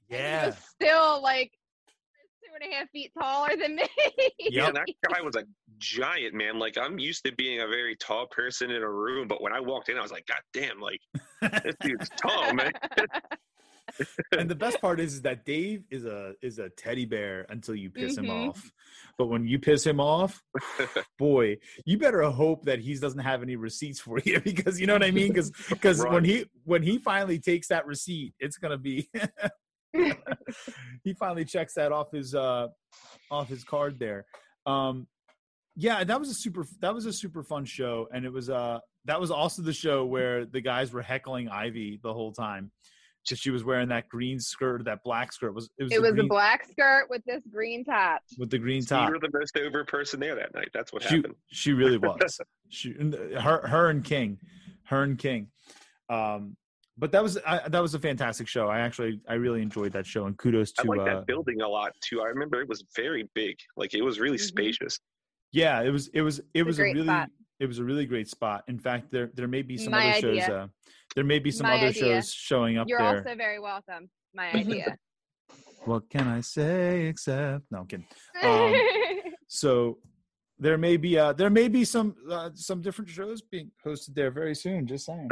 [0.09, 0.45] and he Yeah.
[0.47, 1.51] was still like
[2.43, 3.87] two and a half feet taller than me.
[4.39, 5.43] Yeah, that guy was a
[5.77, 6.59] giant man.
[6.59, 9.59] Like I'm used to being a very tall person in a room, but when I
[9.59, 11.01] walked in, I was like, God damn, like
[11.63, 12.71] this dude's tall, man.
[14.37, 17.75] and the best part is, is that Dave is a is a teddy bear until
[17.75, 18.49] you piss him Mhm.
[18.49, 18.71] off.
[19.17, 20.43] But when you piss him off,
[21.17, 24.93] boy, you better hope that he doesn't have any receipts for you because you know
[24.93, 25.29] what I mean.
[25.29, 29.09] Because because when he when he finally takes that receipt, it's gonna be.
[31.03, 32.67] he finally checks that off his uh
[33.31, 34.25] off his card there.
[34.65, 35.07] Um,
[35.75, 38.79] yeah, that was a super that was a super fun show, and it was uh
[39.05, 42.71] that was also the show where the guys were heckling Ivy the whole time.
[43.25, 45.47] Just she was wearing that green skirt, that black skirt.
[45.47, 48.21] It was it was, it the was green, a black skirt with this green top.
[48.37, 49.09] with the green top.
[49.09, 49.21] You top.
[49.23, 50.69] were the most over person there that night.
[50.73, 51.35] That's what She happened.
[51.47, 52.39] she really was.
[52.69, 52.93] she
[53.39, 54.37] her her and King,
[54.85, 55.47] her and King.
[56.09, 56.55] Um,
[56.97, 58.67] but that was I, that was a fantastic show.
[58.69, 60.81] I actually I really enjoyed that show, and kudos to.
[60.81, 62.21] I to like uh, that building a lot too.
[62.21, 63.57] I remember it was very big.
[63.75, 64.41] Like it was really Mhm.
[64.47, 64.99] spacious.
[65.51, 65.81] yeah.
[65.81, 67.29] It was it was it a was a great really spot.
[67.59, 68.63] it was a really great spot.
[68.67, 70.43] In fact, there there may be some My other shows.
[70.43, 70.55] idea.
[70.55, 70.67] Uh,
[71.15, 72.21] there may be some My other idea.
[72.21, 73.17] shows showing up You're there.
[73.17, 74.09] also very welcome.
[74.33, 74.97] My idea.
[75.85, 78.07] what can I say except no I'm kidding.
[78.43, 78.73] Um,
[79.47, 79.99] So
[80.57, 84.31] there may be uh there may be some uh, some different shows being hosted there
[84.31, 84.87] very soon.
[84.87, 85.29] Just saying.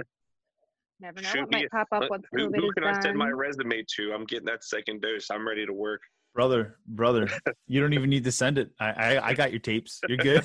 [0.99, 3.01] Never know Shoot what might a- pop up once Who, COVID who is can I
[3.01, 4.13] send my resume to?
[4.13, 5.29] I'm getting that second dose.
[5.31, 6.01] I'm ready to work.
[6.33, 7.27] brother brother
[7.67, 10.43] you don't even need to send it I, I i got your tapes you're good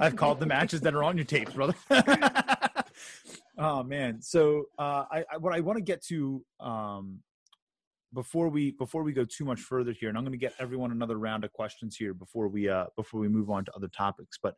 [0.00, 1.74] i've called the matches that are on your tapes brother
[3.58, 7.20] oh man so uh i, I what i want to get to um
[8.14, 10.92] before we before we go too much further here and i'm going to get everyone
[10.92, 14.38] another round of questions here before we uh before we move on to other topics
[14.42, 14.54] but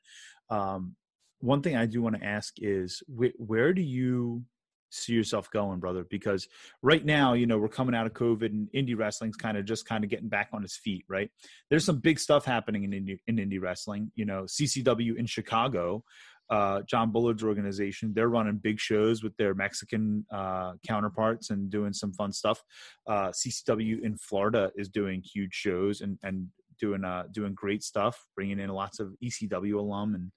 [0.50, 0.94] um
[1.40, 4.44] one thing i do want to ask is wh- where do you
[4.90, 6.48] see yourself going brother because
[6.82, 9.86] right now, you know, we're coming out of COVID and indie wrestling's kind of just
[9.86, 11.30] kind of getting back on its feet, right?
[11.68, 14.10] There's some big stuff happening in indie, in indie wrestling.
[14.14, 16.04] You know, CCW in Chicago,
[16.50, 21.92] uh, John Bullard's organization, they're running big shows with their Mexican uh, counterparts and doing
[21.92, 22.62] some fun stuff.
[23.08, 26.48] Uh, CCW in Florida is doing huge shows and and
[26.80, 30.32] doing uh doing great stuff, bringing in lots of ECW alum and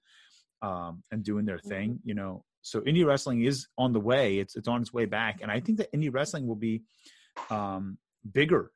[0.62, 1.98] um and doing their thing.
[2.04, 4.38] You know, so indie wrestling is on the way.
[4.38, 6.82] It's it's on its way back, and I think that indie wrestling will be
[7.50, 7.98] um
[8.30, 8.70] bigger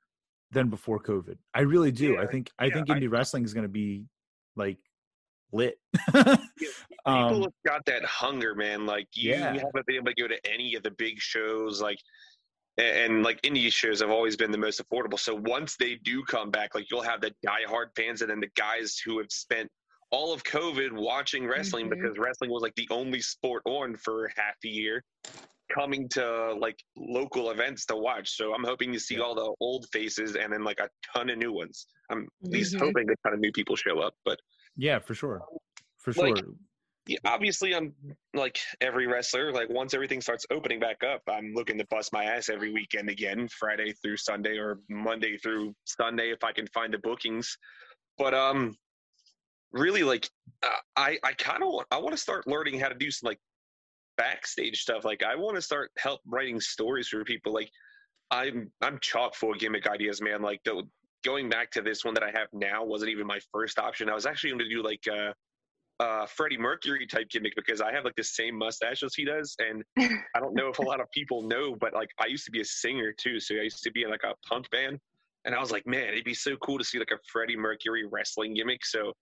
[0.50, 1.36] than before COVID.
[1.54, 2.18] I really do.
[2.18, 4.06] I think I yeah, think I- indie wrestling is going to be
[4.56, 4.78] like
[5.52, 5.78] lit.
[6.12, 6.36] People
[7.06, 8.86] um, have got that hunger, man.
[8.86, 9.52] Like you, Yeah.
[9.54, 11.98] you haven't been able to go to any of the big shows, like
[12.76, 15.18] and, and like indie shows have always been the most affordable.
[15.18, 18.50] So once they do come back, like you'll have the diehard fans and then the
[18.56, 19.68] guys who have spent
[20.10, 21.90] all of COVID watching wrestling Mhm.
[21.90, 25.04] because wrestling was like the only sport on for half a year,
[25.70, 28.30] coming to like local events to watch.
[28.36, 29.22] So I'm hoping to see Yeah.
[29.22, 31.86] all the old faces and then like a ton of new ones.
[32.10, 32.80] I'm at least Mhm.
[32.80, 34.38] hoping a ton of new people show up, but
[34.78, 35.42] yeah, for sure,
[35.98, 36.34] for sure.
[36.34, 36.44] Like-
[37.08, 37.94] yeah, obviously I'm
[38.34, 39.50] like every wrestler.
[39.50, 43.08] Like once everything starts opening back up, I'm looking to bust my ass every weekend
[43.08, 47.56] again, Friday through Sunday or Monday through Sunday if I can find the bookings.
[48.18, 48.76] But um,
[49.72, 50.28] really, like
[50.62, 53.28] uh, I I kind of want I want to start learning how to do some
[53.28, 53.38] like
[54.18, 55.06] backstage stuff.
[55.06, 57.54] Like I want to start help writing stories for people.
[57.54, 57.70] Like
[58.30, 60.42] I'm I'm chock full of gimmick ideas, man.
[60.42, 60.82] Like the,
[61.24, 64.08] going back to this one that I have now wasn't even my first option.
[64.08, 65.04] I was actually going to do like.
[65.10, 65.34] a,
[66.00, 69.56] uh Freddie Mercury type gimmick because I have like the same mustache as he does,
[69.58, 72.52] and I don't know if a lot of people know, but like I used to
[72.52, 75.00] be a singer too, so I used to be in like a punk band,
[75.44, 78.04] and I was like, man, it'd be so cool to see like a Freddie Mercury
[78.06, 78.86] wrestling gimmick.
[78.86, 79.12] So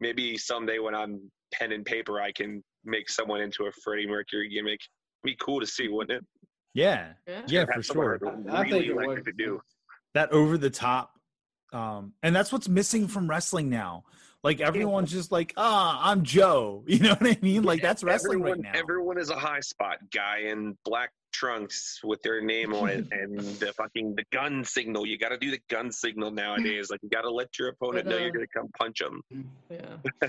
[0.00, 1.20] maybe someday when I'm
[1.52, 4.80] pen and paper, I can make someone into a Freddie Mercury gimmick.
[5.22, 6.26] Be cool to see, wouldn't it?
[6.74, 7.42] yeah, Yeah.
[7.46, 8.18] yeah, for sure.
[8.26, 9.24] I'd I think really it like would.
[9.26, 9.60] to do.
[10.14, 11.12] that over the top
[11.74, 14.04] um and that's what's missing from wrestling now
[14.42, 18.40] like everyone's just like ah i'm joe you know what i mean like that's wrestling
[18.40, 22.72] everyone, right now Everyone is a high spot guy in black trunks with their name
[22.72, 25.04] on it and the fucking the gun signal.
[25.04, 26.90] You got to do the gun signal nowadays.
[26.90, 29.20] Like you got to let your opponent know you're going to come punch them.
[29.68, 30.28] Yeah.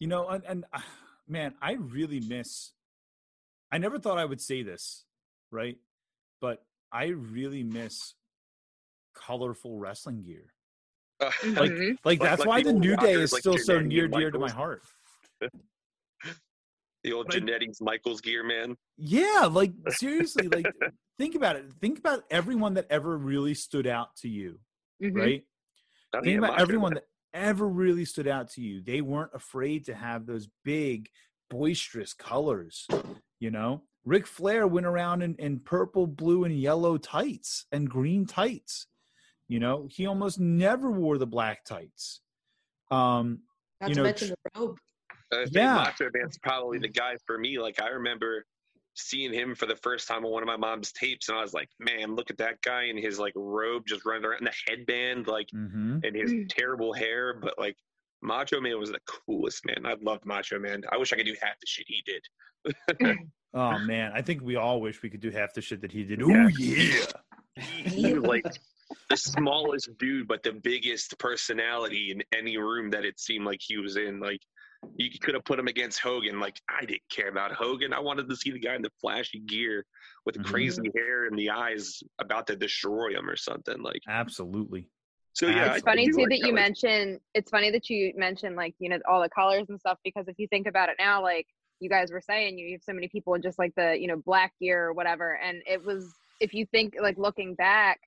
[0.00, 0.80] you know and, and uh,
[1.28, 2.72] man i really miss
[3.70, 5.04] i never thought i would say this
[5.52, 5.76] right
[6.40, 8.14] but i really miss
[9.14, 10.52] colorful wrestling gear
[11.44, 11.88] like Mhm.
[11.90, 14.30] like Like- that's like why the the new day is like still so near dear
[14.30, 14.82] to my heart
[17.02, 18.76] The old But I- Genetics Michaels gear, man.
[18.98, 20.66] Yeah, like seriously, like
[21.18, 21.72] think about it.
[21.80, 24.60] Think about everyone that ever really stood out to you,
[25.02, 25.16] Mhm.
[25.16, 25.44] right?
[26.12, 27.02] Oh, Think about everyone Man.
[27.02, 28.82] that ever really stood out to you.
[28.82, 31.08] They weren't afraid to have those big,
[31.48, 32.86] boisterous colors.
[33.38, 38.26] You know, Ric Flair went around in, in purple, blue, and yellow tights and green
[38.26, 38.86] tights.
[39.50, 42.20] You know, he almost never wore the black tights.
[42.92, 43.40] Um,
[43.80, 44.76] Not You to know, mention the robe.
[45.32, 45.74] I think Yeah.
[45.74, 47.58] Macho Man's probably the guy for me.
[47.58, 48.44] Like I remember
[48.94, 51.52] seeing him for the first time on one of my mom's tapes, and I was
[51.52, 54.54] like, "Man, look at that guy in his like robe, just running around in the
[54.68, 56.04] headband, like, mhm.
[56.06, 56.48] and his Mm.
[56.48, 57.76] terrible hair." But like,
[58.22, 59.84] Macho Man was the coolest man.
[59.84, 60.82] I loved Macho Man.
[60.92, 62.22] I wish I could do half the shit he did.
[63.52, 66.04] Oh man, I think we all wish we could do half the shit that he
[66.04, 66.22] did.
[66.22, 66.48] Oh Yeah.
[66.56, 67.04] yeah.
[67.56, 68.44] He, he like
[69.08, 73.76] the smallest dude, but the biggest personality in any room that it seemed like he
[73.78, 74.20] was in.
[74.20, 74.40] Like
[74.96, 76.40] you could have put him against Hogan.
[76.40, 77.92] Like I didn't care about Hogan.
[77.92, 79.84] I wanted to see the guy in the flashy gear
[80.24, 80.44] with Mhm.
[80.44, 83.82] crazy hair and the eyes about to destroy him or something.
[83.82, 84.88] Like Absolutely.
[85.32, 85.66] so, yeah.
[85.66, 88.74] It's it's I funny too like that you mentioned it's funny that you mentioned like
[88.78, 91.46] you know all the colors and stuff because if you think about it now like
[91.78, 94.16] you guys were saying you have so many people in just like the you know
[94.16, 98.00] black gear or whatever and it was if you think like looking back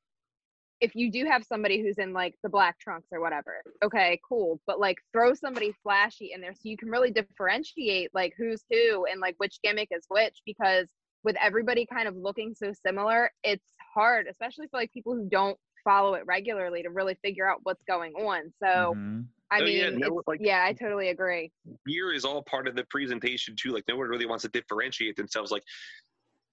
[0.81, 4.59] if you do have somebody who's in like the black trunks or whatever okay cool
[4.67, 9.05] but like throw somebody flashy in there so you can really differentiate like who's who
[9.05, 10.88] and like which gimmick is which because
[11.23, 15.57] with everybody kind of looking so similar it's hard especially for like people who don't
[15.83, 19.25] follow it regularly to really figure out what's going on so Mhm.
[19.51, 21.51] i Oh, mean yeah, no, like- yeah i totally agree
[21.86, 23.71] gear is all part of the presentation too.
[23.71, 25.51] Like no one really wants to differentiate themselves.
[25.51, 25.63] Like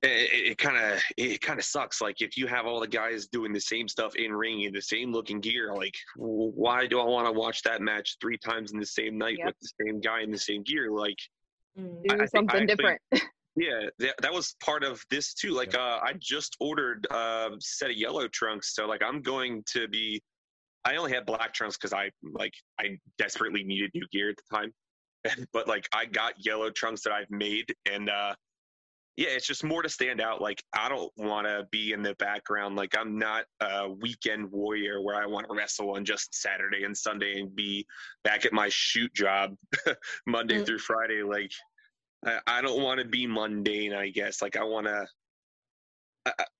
[0.03, 2.01] it kind of it kind of sucks.
[2.01, 4.81] Like if you have all the guys doing the same stuff in ring in the
[4.81, 8.79] same looking gear, like why do I want to watch that match three times in
[8.81, 9.47] the same night Yep.
[9.47, 10.91] with the same guy in the same gear?
[10.91, 11.19] Like
[11.79, 12.03] Mm.
[12.03, 13.01] do I think I something actually- different
[13.57, 15.51] yeah, that, that was part of this too.
[15.53, 19.87] Like uh, I just ordered a set of yellow trunks, so like I'm going to
[19.87, 20.21] be.
[20.85, 24.57] I only had black trunks because I like I desperately needed new gear at the
[24.57, 24.73] time,
[25.53, 28.35] but like I got yellow trunks that I've made, and uh,
[29.21, 30.41] yeah, it's just more to stand out.
[30.41, 32.75] Like I don't want to be in the background.
[32.75, 36.97] Like I'm not a weekend warrior where I want to wrestle on just Saturday and
[36.97, 37.87] Sunday and be
[38.25, 39.57] back at my shoot job
[40.27, 40.65] Monday Mm.
[40.65, 41.23] through Friday.
[41.23, 41.51] Like
[42.25, 43.93] I, I don't want to be mundane.
[43.93, 45.07] I guess like I want to.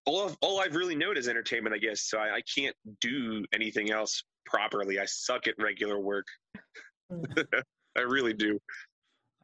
[0.05, 1.75] All of, all I've really known is entertainment.
[1.75, 2.19] I guess so.
[2.19, 4.99] I, I can't do anything else properly.
[4.99, 6.27] I suck at regular work.
[7.11, 7.25] Mm.
[7.97, 8.59] I really do.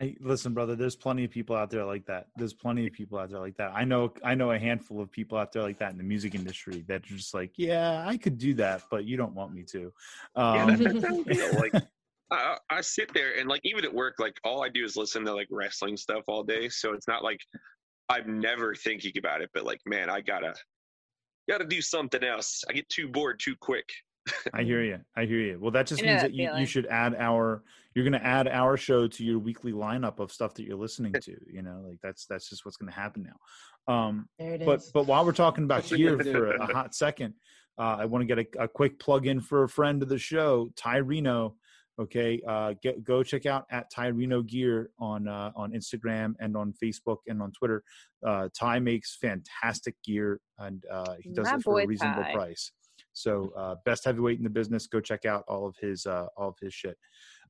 [0.01, 0.77] I, listen, brother.
[0.77, 2.29] There's plenty of people out there like that.
[2.37, 3.73] There's plenty of people out there like that.
[3.75, 4.13] I know.
[4.23, 6.97] I know a handful of people out there like that in the music industry that
[6.97, 9.93] are just like, yeah, I could do that, but you don't want me to.
[10.37, 11.83] Yeah, Um, that, that's how Like
[12.31, 15.25] I, I sit there and like even at work, like all I do is listen
[15.25, 16.69] to like wrestling stuff all day.
[16.69, 17.41] So it's not like
[18.09, 20.55] I'm never thinking about it, but like, man, I gotta
[21.49, 22.65] gotta do something else.
[22.69, 23.89] I get too bored too quick.
[24.55, 25.01] I hear you.
[25.17, 25.59] I hear you.
[25.61, 27.63] Well, that just means that that you, you should add our.
[27.95, 31.13] You're going to add our show to your weekly lineup of stuff that you're listening
[31.23, 31.37] to.
[31.51, 33.93] You know, like that's that's just what's going to happen now.
[33.93, 34.67] Um, There it is.
[34.67, 37.35] but but while we're talking about gear for a, a hot second,
[37.79, 40.19] uh, I want to get a, a quick plug in for a friend of the
[40.19, 41.57] show, Ty Reno.
[41.99, 46.55] Okay, uh, get go check out at Ty Reno Gear on uh, on Instagram and
[46.55, 47.83] on Facebook and on Twitter.
[48.27, 52.35] Uh, Ty makes fantastic gear and uh, he does My it for a reasonable Ty.
[52.35, 52.73] price.
[53.17, 54.87] So uh, best heavyweight in the business.
[54.87, 56.99] Go check out all of his uh, all of his shit.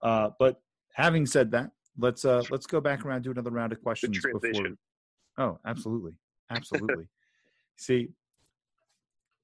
[0.01, 0.61] Uh, but
[0.95, 4.39] having said that, let's uh, let's go back around do another round of questions before.
[4.39, 4.79] transition.
[5.39, 6.13] Oh, absolutely,
[6.51, 7.09] absolutely.
[7.77, 8.11] See,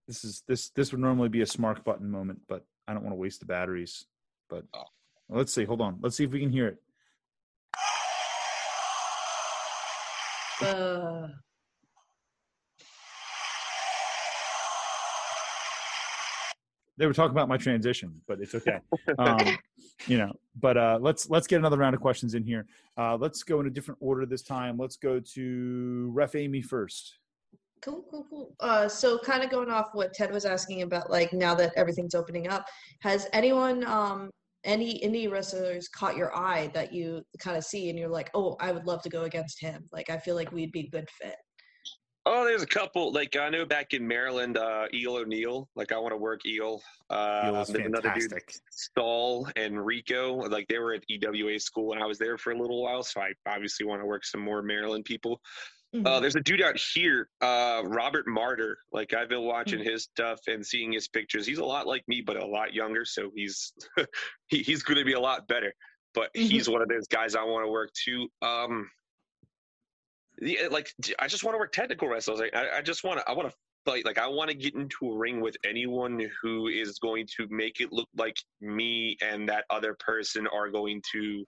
[0.06, 3.14] this is this this would normally be a smart button moment, but I don't want
[3.14, 4.06] to waste the batteries.
[4.48, 4.85] But Oh.
[5.28, 5.64] well, let's see.
[5.64, 5.98] Hold on.
[6.00, 6.76] Let's see if we can hear it.
[10.62, 11.28] Uh,
[16.98, 18.78] They were talking about my transition, but it's okay.
[19.18, 19.59] um,
[20.07, 22.66] you know, but uh, let's let's get another round of questions in here.
[22.98, 24.76] Uh, let's go in a different order this time.
[24.76, 27.18] Let's go to Ref Amy first.
[27.83, 28.55] Cool, cool, cool.
[28.61, 32.14] Uh, so kind of going off what Ted was asking about, like now that everything's
[32.14, 32.64] opening up,
[33.00, 34.31] has anyone, um,
[34.62, 38.57] any indie wrestlers caught your eye that you kind of see and you're like, oh,
[38.61, 39.85] I would love to go against him.
[39.90, 41.35] Like I feel like we'd be a good fit.
[42.24, 43.12] Oh, there's a couple.
[43.12, 45.68] Like I know back in Maryland, uh, Eel O'Neill.
[45.74, 46.80] Like I want to work Eel.
[47.11, 48.54] Uh, Eel is another dude, fantastic.
[48.70, 50.35] Stahl and Rico.
[50.37, 53.02] Like they were at EWA school, and I was there for a little while.
[53.02, 55.40] So I obviously want to work some more Maryland people.
[55.94, 56.06] Mhm.
[56.06, 58.78] Uh, there's a dude out here, uh, Robert Martyr.
[58.92, 59.87] Like I've been watching Hmm.
[59.90, 61.44] his stuff and seeing his pictures.
[61.44, 63.04] He's a lot like me, but a lot younger.
[63.04, 63.72] So he's
[64.46, 65.72] he, he's going to be a lot better.
[66.14, 66.48] But Mm-hmm.
[66.48, 68.28] he's one of those guys I want to work too.
[68.42, 68.88] Um,
[70.42, 72.40] yeah, like I just want to work technical wrestlers.
[72.40, 73.28] Like, I, I just want to.
[73.28, 73.55] I want to
[73.87, 74.05] fight.
[74.05, 77.81] Like I want to get into a ring with anyone who is going to make
[77.81, 81.44] it look like me and that other person are going to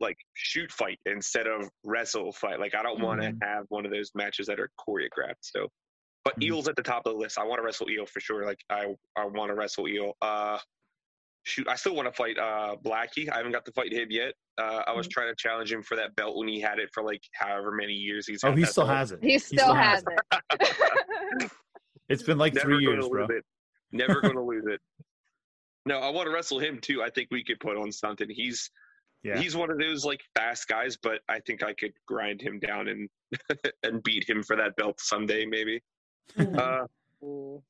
[0.00, 2.58] like shoot fight instead of wrestle fight.
[2.58, 5.42] Like I don't want to have one of those matches that are choreographed.
[5.42, 5.68] So,
[6.24, 6.44] but Mhm.
[6.46, 7.38] Eel's at the top of the list.
[7.38, 8.44] I want to wrestle Eel for sure.
[8.44, 10.14] Like I I want to wrestle Eel.
[10.20, 10.58] Uh,
[11.44, 13.30] shoot, I still want to fight uh Blackie.
[13.32, 14.34] I haven't got to fight him yet.
[14.58, 15.10] Uh, I was Mhm.
[15.12, 17.92] trying to challenge him for that belt when he had it for like however many
[17.92, 18.42] years he's.
[18.44, 18.96] Oh, he still belt.
[18.96, 19.18] has it.
[19.22, 20.40] he still still has has
[21.42, 21.50] it.
[22.08, 23.22] It's been like Never three gonna years, bro.
[23.26, 23.44] lose it.
[23.92, 24.80] Never going to lose it.
[25.86, 27.02] No, I want to wrestle him too.
[27.02, 28.28] I think we could put on something.
[28.28, 28.70] He's
[29.22, 29.38] Yeah.
[29.38, 32.88] he's one of those like fast guys, but I think I could grind him down
[32.88, 33.08] and
[33.82, 35.82] and beat him for that belt someday, maybe.
[36.36, 36.58] Mhm.
[36.58, 37.60] Uh,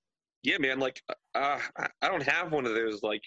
[0.43, 0.81] yeah, man.
[0.81, 1.01] Like,
[1.35, 3.23] uh, I- I don't have one of those like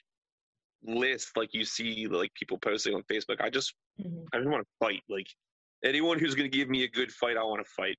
[0.83, 3.41] lists like you see like people posting on Facebook.
[3.41, 4.25] I just Mhm.
[4.33, 5.01] I just want to fight.
[5.09, 5.27] Like
[5.83, 7.97] anyone who's going to give me a good fight, I want to fight.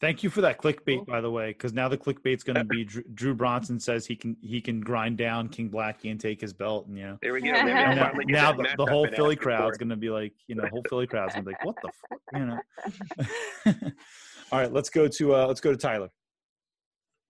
[0.00, 1.04] Thank you for that clickbait, Cool.
[1.04, 4.16] by the way, because now the clickbait's going to be Drew, Drew Bronson says he
[4.16, 7.18] can he can grind down King Blackie and take his belt, and you know.
[7.22, 7.52] There we go.
[7.52, 10.56] Maybe And I'll now, now the, the whole Philly crowd's going to be like, you
[10.56, 12.20] know, whole Philly crowd's going to be like, what the fuck,
[13.64, 13.90] you know.
[14.52, 16.10] All right, let's go to uh let's go to Tyler.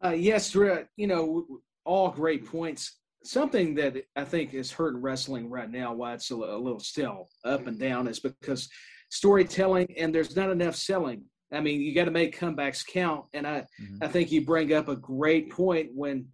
[0.02, 2.98] Uh, yes, Drew, you know, w- w- all great points.
[3.24, 7.28] Something that I think is hurting wrestling right now, why it's a, a little still
[7.44, 8.68] up and down, is because
[9.10, 11.24] storytelling and there's not enough selling.
[11.52, 13.26] I mean, you got to make comebacks count.
[13.34, 13.98] And I, Mhm.
[14.02, 16.28] I think you bring up a great point when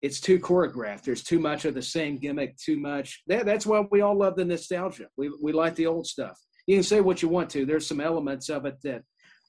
[0.00, 1.02] it's too choreographed.
[1.02, 3.22] There's too much of the same gimmick, too much.
[3.28, 5.06] That, that's why we all love the nostalgia.
[5.16, 6.36] We, we like the old stuff.
[6.66, 7.66] You can say what you want to.
[7.66, 9.02] There's some elements of it that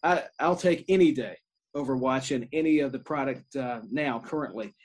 [0.04, 1.38] I, I'll take any day
[1.74, 4.76] over watching any of the product uh, now currently.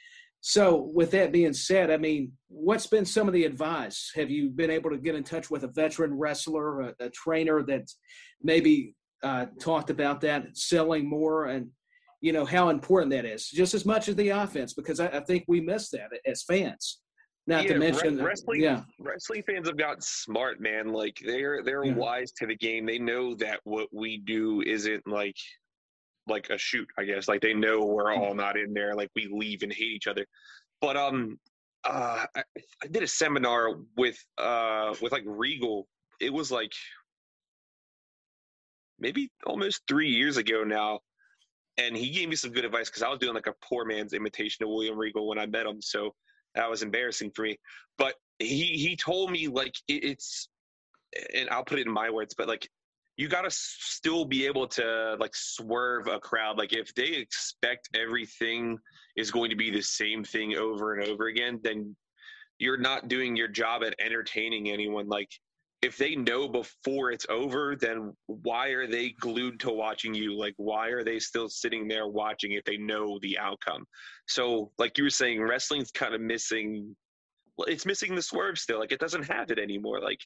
[0.41, 4.13] So, with that being said, I mean, what's been some of the advice?
[4.15, 7.63] Have you been able to get in touch with a veteran wrestler, a, a trainer
[7.65, 7.91] that
[8.43, 11.69] maybe uh, talked about that selling more, and
[12.21, 15.21] you know how important that is, just as much as the offense, because I, I
[15.21, 17.01] think we miss that as fans.
[17.49, 18.61] Not Yeah, to mention, wrestling.
[18.63, 20.93] yeah, wrestling fans have gotten smart, man.
[20.93, 21.95] Like they're they're Yeah.
[21.95, 22.87] wise to the game.
[22.87, 25.37] They know that what we do isn't like
[26.29, 26.89] like a shoot.
[26.99, 28.95] I guess like they know we're all not in there.
[28.95, 30.27] Like we leave and hate each other.
[30.81, 31.39] But um,
[31.85, 32.43] uh, I,
[32.83, 35.87] I did a seminar with uh with like Regal.
[36.21, 36.73] It was like
[38.99, 41.01] maybe almost three years ago now.
[41.77, 44.13] And he gave me some good advice because I was doing like a poor man's
[44.13, 45.81] imitation of William Regal when I met him.
[45.81, 46.15] So
[46.57, 47.57] that was embarrassing for me.
[47.97, 50.49] But he he told me like it, it's,
[51.35, 52.69] and I'll put it in my words, but like
[53.19, 56.57] you got to still be able to like swerve a crowd.
[56.57, 58.79] Like if they expect everything
[59.17, 61.95] is going to be the same thing over and over again, then
[62.59, 65.09] you're not doing your job at entertaining anyone.
[65.09, 65.31] Like
[65.83, 70.37] if they know before it's over, then why are they glued to watching you?
[70.37, 73.85] Like, why are they still sitting there watching if they know the outcome?
[74.27, 76.97] So, like you were saying, wrestling's kind of missing.
[77.67, 78.79] It's missing the swerve still.
[78.79, 80.01] Like, it doesn't have it anymore.
[80.01, 80.21] Like,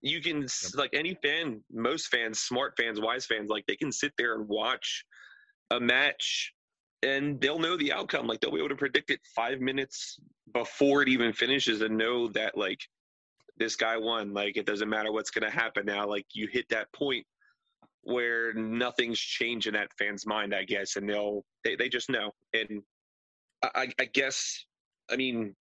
[0.00, 0.50] you can, yep.
[0.74, 4.48] like, any fan, most fans, smart fans, wise fans, like, they can sit there and
[4.48, 5.04] watch
[5.70, 6.52] a match
[7.02, 8.26] and they'll know the outcome.
[8.26, 10.18] Like, they'll be able to predict it five minutes
[10.54, 12.80] before it even finishes and know that, like,
[13.60, 14.32] this guy won.
[14.32, 16.08] Like it doesn't matter what's going to happen now.
[16.08, 17.24] Like you hit that point
[18.02, 22.32] where nothing's changed in that fan's mind, I guess, and they'll they, they just know.
[22.54, 22.82] And
[23.62, 24.64] I, I guess
[25.10, 25.54] I mean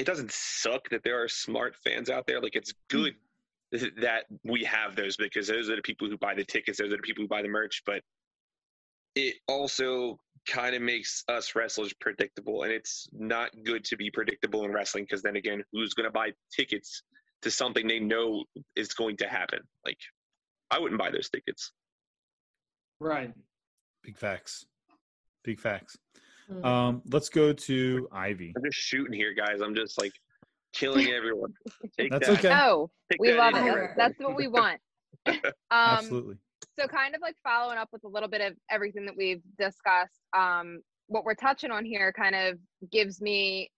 [0.00, 2.40] it doesn't suck that there are smart fans out there.
[2.40, 2.96] Like it's hmm.
[2.96, 3.14] good
[3.98, 6.96] that we have those because those are the people who buy the tickets, those are
[6.96, 7.82] the people who buy the merch.
[7.84, 8.02] But
[9.14, 14.64] it also kind of makes us wrestlers predictable, and it's not good to be predictable
[14.64, 17.02] in wrestling because then again, who's going to buy tickets
[17.42, 18.44] to something they know
[18.76, 19.60] is going to happen.
[19.84, 19.98] Like,
[20.70, 21.72] I wouldn't buy those tickets.
[23.00, 23.32] Right.
[24.02, 24.64] Big facts.
[25.44, 25.96] Big facts.
[26.50, 26.64] Mm-hmm.
[26.64, 28.52] Um, let's go to Ivy.
[28.56, 29.60] I'm just shooting here, guys.
[29.60, 30.12] I'm just like
[30.72, 31.52] killing everyone.
[31.98, 32.38] Take That's that.
[32.38, 32.52] okay.
[32.52, 33.90] Oh, Take we love it.
[33.96, 34.80] That's what we want.
[35.26, 35.40] um,
[35.70, 36.36] Absolutely.
[36.78, 40.20] So, kind of like following up with a little bit of everything that we've discussed.
[40.36, 42.58] Um, what we're touching on here kind of
[42.90, 43.70] gives me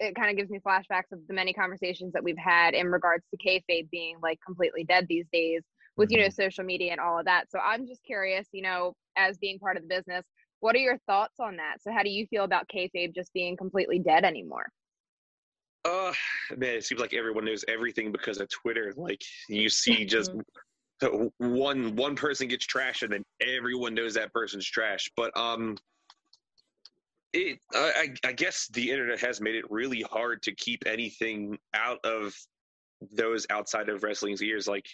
[0.00, 3.24] it kind of gives me flashbacks of the many conversations that we've had in regards
[3.30, 5.62] to kayfabe being like completely dead these days
[5.96, 6.16] with mm-hmm.
[6.16, 6.42] you know mm-hmm.
[6.42, 7.50] social media and all of that.
[7.50, 10.24] So I'm just curious, you know, as being part of the business,
[10.64, 11.82] what are your thoughts on that?
[11.82, 14.66] So how do you feel about kayfabe just being completely dead anymore?
[15.84, 16.10] Uh,
[16.56, 18.94] man, it seems like everyone knows everything because of Twitter.
[18.96, 20.32] Like you see just
[21.36, 25.10] one one person gets trash and then everyone knows that person's trash.
[25.18, 25.76] But um,
[27.34, 31.98] it I, I guess the internet has made it really hard to keep anything out
[32.04, 32.34] of
[33.12, 34.86] those outside of wrestling's ears like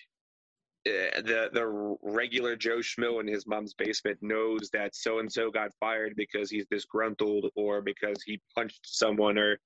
[0.89, 5.51] Uh, the the regular Joe Schmo in his mom's basement knows that so and so
[5.51, 9.59] got fired because he's disgruntled or because he punched someone or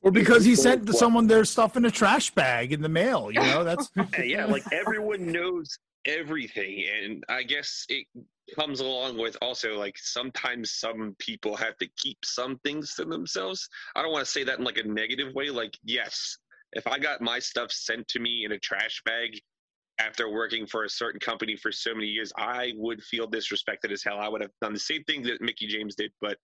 [0.00, 3.30] or because he sent someone their stuff in a trash bag in the mail.
[3.30, 3.90] You know, that's
[4.24, 4.46] yeah.
[4.46, 8.06] Like everyone knows everything, and I guess it
[8.58, 13.68] comes along with also like sometimes some people have to keep some things to themselves.
[13.94, 15.50] I don't want to say that in like a negative way.
[15.50, 16.38] Like, yes,
[16.72, 19.38] if I got my stuff sent to me in a trash bag
[20.06, 24.02] after working for a certain company for so many years, I would feel disrespected as
[24.02, 24.18] hell.
[24.18, 26.36] I would have done the same thing that Mickie James did, but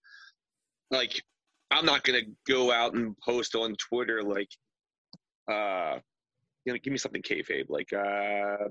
[0.91, 1.21] like,
[1.71, 4.49] I'm not gonna go out and post on Twitter like,
[5.51, 5.99] uh,
[6.65, 7.69] you know, give me something kayfabe.
[7.69, 8.69] Like, uh,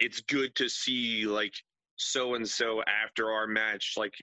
[0.00, 1.54] it's good to see like
[1.96, 3.94] so and so after our match.
[3.96, 4.14] Like,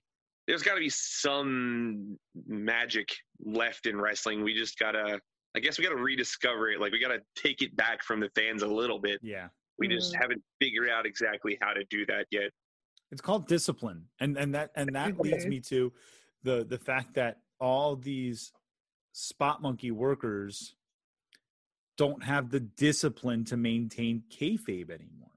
[0.47, 3.09] there's got to be some magic
[3.43, 4.43] left in wrestling.
[4.43, 5.19] We just gotta,
[5.55, 6.79] I guess, we gotta rediscover it.
[6.79, 9.19] Like, we gotta take it back from the fans a little bit.
[9.21, 9.47] Yeah,
[9.77, 12.51] we mm just haven't figured out exactly how to do that yet.
[13.11, 15.91] It's called discipline, and and that and that leads me to
[16.43, 18.51] the the fact that all these
[19.13, 20.75] spot monkey workers
[21.97, 25.30] don't have the discipline to maintain kayfabe anymore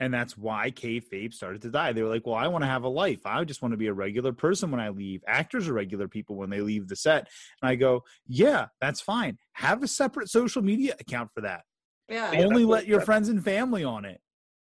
[0.00, 1.92] and that's why kayfabe started to die.
[1.92, 3.20] They were like, "Well, I want to have a life.
[3.24, 5.22] I just want to be a regular person when I leave.
[5.26, 7.28] Actors are regular people when they leave the set."
[7.62, 9.38] And I go, "Yeah, that's fine.
[9.54, 11.62] Have a separate social media account for that.
[12.08, 12.32] Yeah.
[12.36, 14.20] Only let your friends and family on it.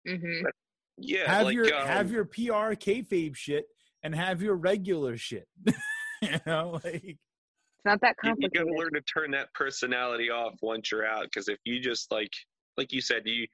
[0.06, 0.46] Mm-hmm.
[0.98, 1.30] Yeah.
[1.30, 3.66] Have like, your um, have your PR kayfabe shit
[4.02, 5.46] and have your regular shit.
[6.22, 7.16] you know, like."
[7.84, 8.52] It's not that complicated.
[8.54, 11.24] You, you gotta learn to turn that personality off once you're out.
[11.24, 12.32] Because if you just like,
[12.76, 13.48] like you said, you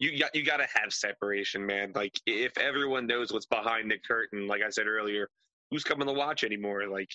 [0.00, 1.92] you got you got to have separation, man.
[1.94, 5.28] Like if everyone knows what's behind the curtain, like I said earlier,
[5.70, 6.88] who's coming to watch anymore?
[6.88, 7.10] Like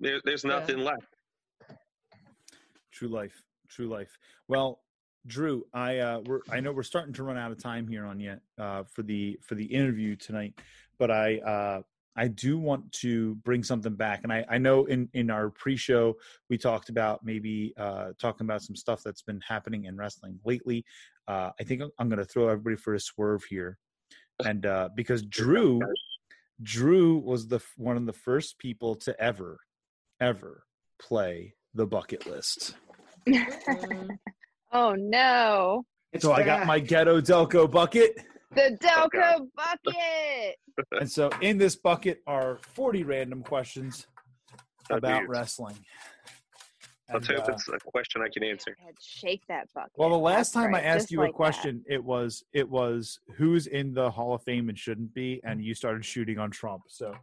[0.00, 0.84] there, there's nothing yeah.
[0.84, 1.78] left.
[2.92, 4.18] True life, true life.
[4.48, 4.80] Well,
[5.26, 8.18] Drew, I uh, we're I know we're starting to run out of time here on
[8.18, 10.54] yet uh, for the for the interview tonight,
[10.98, 11.82] but I uh,
[12.16, 16.16] I do want to bring something back, and I, I know in in our pre-show
[16.48, 20.84] we talked about maybe uh, talking about some stuff that's been happening in wrestling lately.
[21.28, 23.78] Uh, I think I'm going to throw everybody for a swerve here,
[24.44, 25.80] and uh, because Drew,
[26.62, 29.60] Drew was the one of the first people to ever,
[30.20, 30.64] ever
[30.98, 32.74] play the bucket list.
[34.72, 35.84] oh no!
[36.18, 38.18] So I got my ghetto Delco bucket.
[38.56, 40.56] The Delco bucket.
[41.00, 44.06] and so in this bucket are 40 random questions
[44.90, 45.76] about wrestling.
[47.12, 48.76] Let's And, hope uh, it's a question I can answer.
[49.00, 49.92] Shake that bucket.
[49.96, 51.36] well, the last That's time I asked just you like a that.
[51.36, 55.62] question, it was it was who's in the Hall of Fame and shouldn't be, and
[55.62, 56.82] you started shooting on Trump.
[56.88, 57.14] So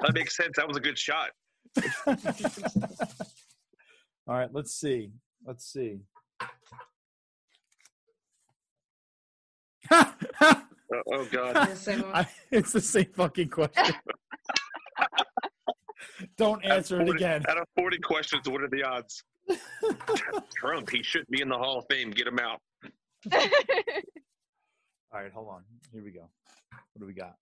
[0.00, 0.56] That makes sense.
[0.56, 1.30] That was a good shot.
[4.26, 5.10] All right, let's see.
[5.46, 5.98] Let's see.
[10.92, 11.54] Oh, oh God.
[11.54, 12.10] The.
[12.12, 13.94] I, it's the same fucking question.
[16.36, 17.42] Don't Out of answer it again.
[17.48, 19.24] Out of 40 questions, what are the odds?
[20.56, 22.10] Trump, he shouldn't be in the Hall of Fame.
[22.10, 22.60] Get him out.
[25.12, 25.62] All right, hold on.
[25.92, 26.28] Here we go.
[26.70, 27.36] What do we got?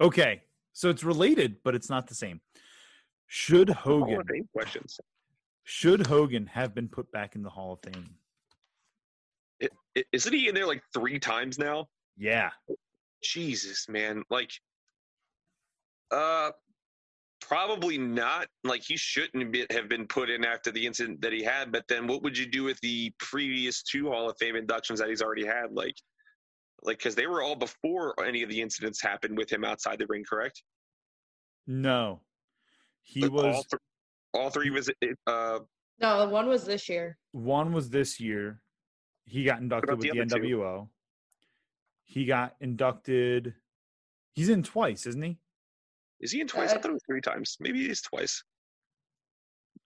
[0.00, 2.40] Okay, so it's related, but it's not the same.
[3.26, 4.22] Should Hogan
[4.52, 5.00] questions.
[5.64, 8.10] should Hogan have been put back in the Hall of Fame?
[9.96, 11.88] I- I- Isn't he in there like three times now?
[12.16, 12.50] Yeah.
[13.22, 14.22] Jesus, man.
[14.30, 14.50] Like,
[16.10, 16.50] uh,
[17.40, 18.48] probably not.
[18.64, 21.72] Like, he shouldn't be, have been put in after the incident that he had.
[21.72, 25.08] But then, what would you do with the previous two Hall of Fame inductions that
[25.08, 25.72] he's already had?
[25.72, 25.96] Like,
[26.82, 30.06] like because they were all before any of the incidents happened with him outside the
[30.08, 30.62] ring, correct?
[31.66, 32.20] No.
[33.02, 33.80] He But all, was th-
[34.34, 34.90] all three was
[35.26, 35.60] uh
[36.00, 37.16] No, one was this year.
[37.32, 38.60] one was this year.
[39.26, 40.56] He got inducted with the the other two?
[40.56, 40.88] NWO.
[42.04, 43.54] He got inducted.
[44.34, 45.38] He's in twice, isn't he?
[46.20, 46.70] Is he in twice?
[46.72, 47.56] I Uh, thought it was three times.
[47.60, 48.42] Maybe it is twice.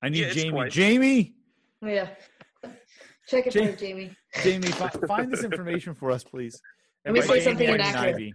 [0.02, 0.50] I need Yeah, Jamie.
[0.50, 0.72] twice.
[0.72, 1.34] Jamie,
[1.82, 2.14] Yeah.
[3.28, 4.14] Check it Ja- for Jamie.
[4.42, 6.60] Jamie, fi- find this information for us, please.
[7.04, 8.14] Let me by say Jamie, something I mean inaccurate.
[8.14, 8.32] Ivy.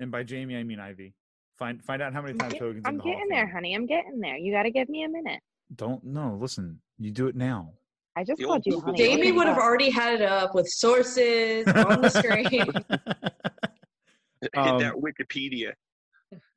[0.00, 1.14] And by Jamie, I mean Ivy.
[1.58, 3.28] Find find out how many I'm times get- Hogan's I'm in the Hall getting of
[3.30, 3.74] there, honey.
[3.74, 4.36] I'm getting there.
[4.36, 5.40] You got to give me a minute.
[5.74, 6.36] Don't no.
[6.40, 7.72] Listen, you do it now.
[8.16, 8.98] I just The called old you honey.
[8.98, 12.46] Jamie Jamie would have already had it up with sources on the screen.
[14.42, 15.72] Hit Um, that Wikipedia.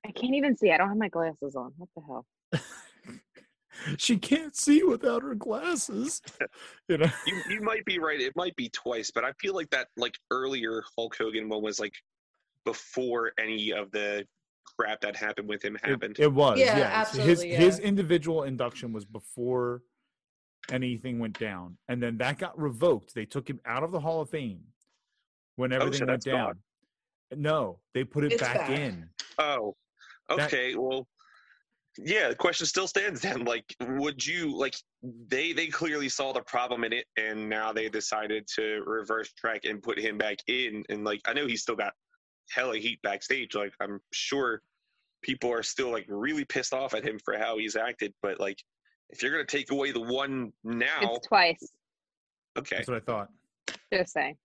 [0.06, 0.72] I can't even see.
[0.72, 1.72] I don't have my glasses on.
[1.78, 2.26] What the hell?
[3.98, 6.22] she can't see without her glasses.
[6.88, 7.10] You know.
[7.26, 8.22] You you might be right.
[8.22, 11.80] It might be twice, but I feel like that like earlier Hulk Hogan one was
[11.80, 11.94] like
[12.64, 14.24] before any of the
[14.78, 16.18] crap that happened with him happened.
[16.20, 17.04] it was, Yeah, yeah.
[17.06, 19.82] So his absolutely, his individual induction was before
[20.72, 23.14] anything went down, and then that got revoked.
[23.14, 24.62] They took him out of the Hall of Fame
[25.56, 26.60] when Oh, so everything went that's gone.
[27.32, 27.42] down.
[27.42, 28.70] No, they put it back, back.
[28.70, 29.10] in.
[29.40, 29.76] oh,
[30.30, 30.76] That- okay.
[30.76, 31.08] well,
[31.98, 32.30] yeah.
[32.30, 33.46] The question still stands then.
[33.46, 37.90] Like, would you like they they clearly saw the problem in it, and now they
[37.90, 40.84] decided to reverse track and put him back in.
[40.90, 41.94] And like, I know he's still got
[42.52, 43.56] hella heat backstage.
[43.56, 44.62] Like, I'm sure
[45.22, 48.14] people are still like really pissed off at him for how he's acted.
[48.22, 48.62] But like,
[49.16, 51.72] if you're gonna take away the one now, It's twice.
[52.58, 52.76] okay.
[52.78, 53.30] That's what I thought.
[53.94, 54.36] Just saying.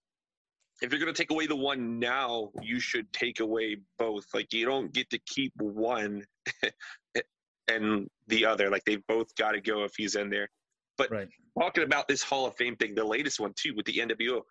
[0.81, 4.25] if you're going to take away the one now, you should take away both.
[4.33, 6.25] Like you don't get to keep one
[7.69, 8.71] and the other.
[8.71, 10.49] Like they've both got to go if he's in there.
[10.97, 11.29] But Right.
[11.59, 14.43] talking about this Hall of Fame thing, the latest one too with the NWO,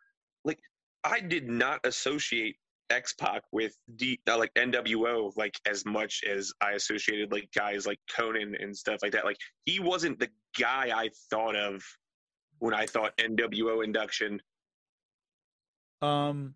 [0.44, 0.60] like
[1.04, 2.58] I did not associate
[2.90, 7.86] X Pac with D, uh, like NWO like as much as I associated like guys
[7.86, 9.26] like Konnan and stuff like that.
[9.26, 11.84] Like he wasn't the guy I thought of
[12.60, 14.42] when I thought NWO induction.
[16.02, 16.56] Um,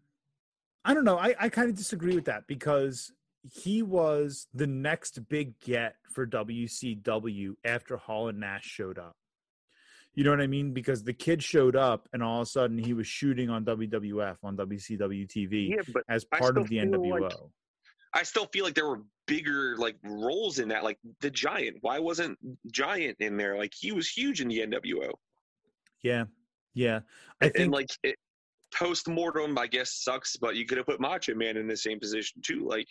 [0.85, 1.17] I don't know.
[1.17, 3.11] I, I kind of disagree with that because
[3.51, 9.15] he was the next big get for WCW after Hall and Nash showed up.
[10.15, 10.73] You know what I mean?
[10.73, 14.37] Because the kid showed up and all of a sudden he was shooting on WWF
[14.43, 17.21] on WCW TV Yeah, as part of the NWO.
[17.21, 17.33] like-
[18.15, 20.83] I still feel like there were bigger like roles in that.
[20.83, 21.77] Like the Giant.
[21.81, 22.37] Why wasn't
[22.71, 23.57] Giant in there?
[23.57, 25.11] Like he was huge in the NWO.
[26.03, 26.25] yeah,
[26.75, 26.99] yeah.
[27.41, 28.15] I and, think like it,
[28.73, 31.99] post mortem, I guess sucks, but you could have put Macho Man in the same
[31.99, 32.67] position too.
[32.67, 32.87] Like,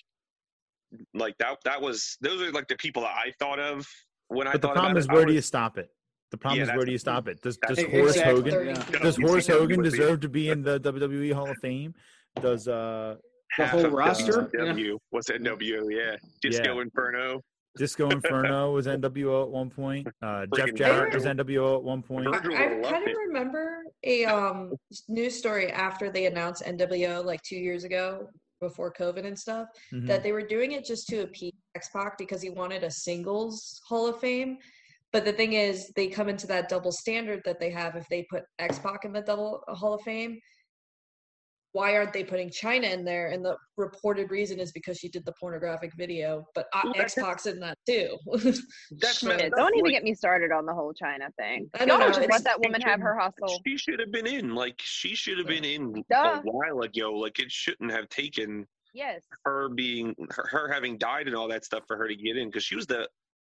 [1.14, 1.58] like that.
[1.64, 3.86] That was those are like the people that I thought of
[4.26, 4.62] when I thought of it.
[4.62, 5.08] but the problem is.
[5.08, 5.88] I where do you stop it?
[6.32, 7.12] The problem Yeah, is where do you thing.
[7.12, 7.42] stop it?
[7.42, 8.50] Does does Horace Exactly.
[8.52, 8.98] Hogan Yeah.
[9.00, 11.94] does You Horace Hogan deserve to be in the WWE Hall of Fame?
[12.40, 13.16] Does uh
[13.58, 14.44] The half whole of roster?
[14.54, 16.16] NW was NWO, yeah.
[16.40, 16.80] Disco Yeah.
[16.82, 17.42] Inferno.
[17.76, 20.06] Disco Inferno was NWO at one point.
[20.22, 22.28] Uh, Jeff Jarrett was NWO at one point.
[22.28, 24.72] I, I kind of remember a um
[25.08, 28.28] news story after they announced NWO like two years ago
[28.60, 30.06] before COVID and stuff Mhm.
[30.06, 33.82] that they were doing it just to appease X Pac because he wanted a singles
[33.86, 34.56] Hall of Fame.
[35.12, 38.26] But the thing is, they come into that double standard that they have if they
[38.30, 40.38] put X Pac in the double Hall of Fame.
[41.74, 43.28] Why aren't they putting Chyna in there?
[43.28, 47.14] And the reported reason is because she did the pornographic video, but uh, Well, X
[47.14, 48.16] that's- Pac's in that too.
[49.00, 51.70] That's So- messed Shit, don't even Like, get me started on the whole Chyna thing.
[51.74, 53.58] I don't Y'all know, just let that woman have her hustle.
[53.66, 54.54] She should have been in.
[54.54, 56.40] Like she should have been in Duh.
[56.44, 57.14] a while ago.
[57.14, 59.22] Like it shouldn't have taken Yes.
[59.46, 62.48] her being her, her having died and all that stuff for her to get in
[62.48, 63.08] because she was the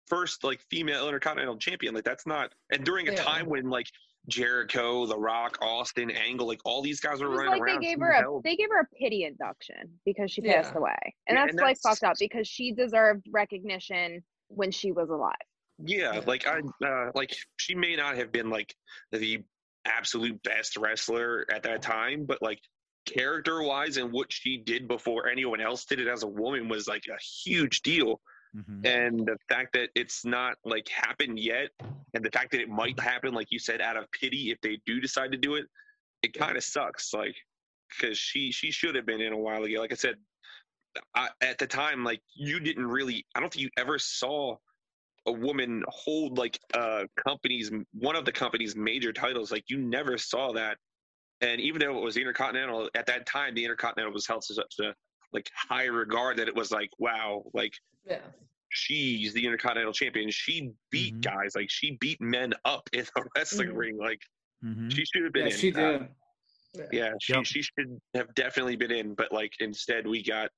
[0.08, 1.94] first like female intercontinental champion.
[1.94, 3.24] Like that's not and during a Yeah.
[3.24, 3.88] time when like
[4.28, 7.82] Jericho, The Rock, Austin, Angle, like all these guys were running like they around.
[7.82, 10.62] gave her a held- they gave her a pity induction because she Yeah.
[10.62, 10.96] passed away,
[11.28, 15.10] and Yeah, that's and like that's- fucked up because she deserved recognition when she was
[15.10, 15.36] alive.
[15.80, 16.22] Yeah, Yeah.
[16.26, 18.74] like I uh, like she may not have been like
[19.12, 19.44] the
[19.86, 22.60] absolute best wrestler at that time, but like
[23.06, 26.88] character wise and what she did before anyone else did it as a woman was
[26.88, 28.22] like a huge deal.
[28.56, 28.86] Mhm.
[28.86, 31.72] And the fact that it's not like happened yet,
[32.14, 34.80] and the fact that it might happen, like you said, out of pity if they
[34.86, 35.66] do decide to do it,
[36.22, 37.14] it kind of sucks.
[37.14, 37.36] Like
[37.90, 39.80] because she she should have been in a while ago.
[39.80, 40.16] Like I said,
[41.16, 43.26] I, at the time, like you didn't really.
[43.36, 44.58] I don't think you ever saw
[45.26, 49.52] a woman hold like a company's one of the company's major titles.
[49.52, 50.78] Like you never saw that.
[51.42, 54.54] And even though it was the Intercontinental at that time, the Intercontinental was held to
[54.54, 54.94] such a
[55.34, 57.74] like high regard that it was like, wow, like
[58.06, 58.22] Yeah.
[58.70, 60.30] she's the Intercontinental Champion.
[60.30, 61.22] She beat Mhm.
[61.22, 63.76] guys, like she beat men up in a wrestling Mhm.
[63.78, 63.98] ring.
[63.98, 64.22] Like
[64.64, 64.92] Mhm.
[64.96, 65.60] she should have been Yeah, in.
[65.60, 65.98] she Uh,
[66.78, 66.88] did.
[66.92, 67.46] yeah, she Yep.
[67.46, 70.50] she should have definitely been in, but like instead we got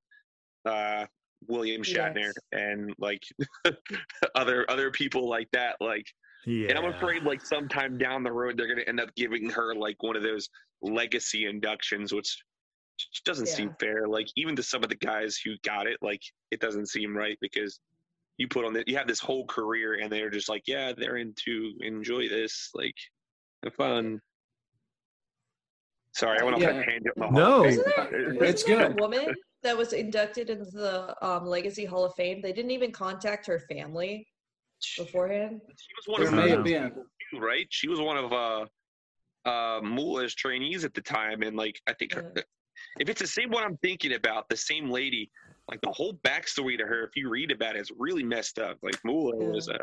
[0.66, 1.06] uh
[1.48, 2.34] William Shatner Yes.
[2.54, 3.24] and like
[4.36, 5.76] other other people like that.
[5.80, 6.08] Like
[6.46, 6.70] Yeah.
[6.70, 10.02] and I'm afraid like sometime down the road they're gonna end up giving her like
[10.04, 10.50] one of those
[10.82, 12.44] legacy inductions, which
[12.98, 14.08] just doesn't seem fair.
[14.08, 16.22] Like even to some of the guys who got it, like
[16.52, 17.80] it doesn't seem right because
[18.38, 21.18] you put on the you have this whole career and they're just like, yeah, they're
[21.18, 22.96] into enjoy this, like
[23.64, 24.20] have fun.
[26.14, 26.74] Sorry, I went off Yeah.
[26.74, 27.16] that tangent.
[27.16, 27.64] the No.
[27.64, 29.00] Wasn't there, It- wasn't It's there good.
[29.00, 32.42] a woman that was inducted into the um, Legacy Hall of Fame?
[32.42, 34.28] They didn't even contact her family
[34.98, 35.62] beforehand.
[35.78, 37.06] She was one There of may have been.
[37.32, 37.68] too, right?
[37.70, 38.66] She was one of uh
[39.48, 42.44] uh Moolah's trainees at the time, and like I think her, Yeah.
[43.00, 45.30] If it's the same one I'm thinking about, the same lady,
[45.70, 48.78] like the whole backstory to her, if you read about it, is really messed up.
[48.82, 49.50] Like Moolah Yeah.
[49.50, 49.80] was a.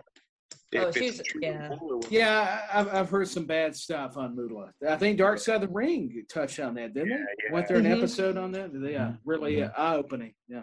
[0.75, 1.69] Oh, she's- true, yeah.
[2.09, 4.73] Yeah, I- I've, I've heard some bad stuff on Moolah.
[4.89, 7.39] I think Dark Side of the Ring touched on that, didn't Yeah, it?
[7.47, 7.53] yeah.
[7.53, 7.99] Went there an Mhm.
[7.99, 8.71] episode on that.
[8.75, 10.33] Yeah, really uh, eye opening.
[10.49, 10.63] Yeah.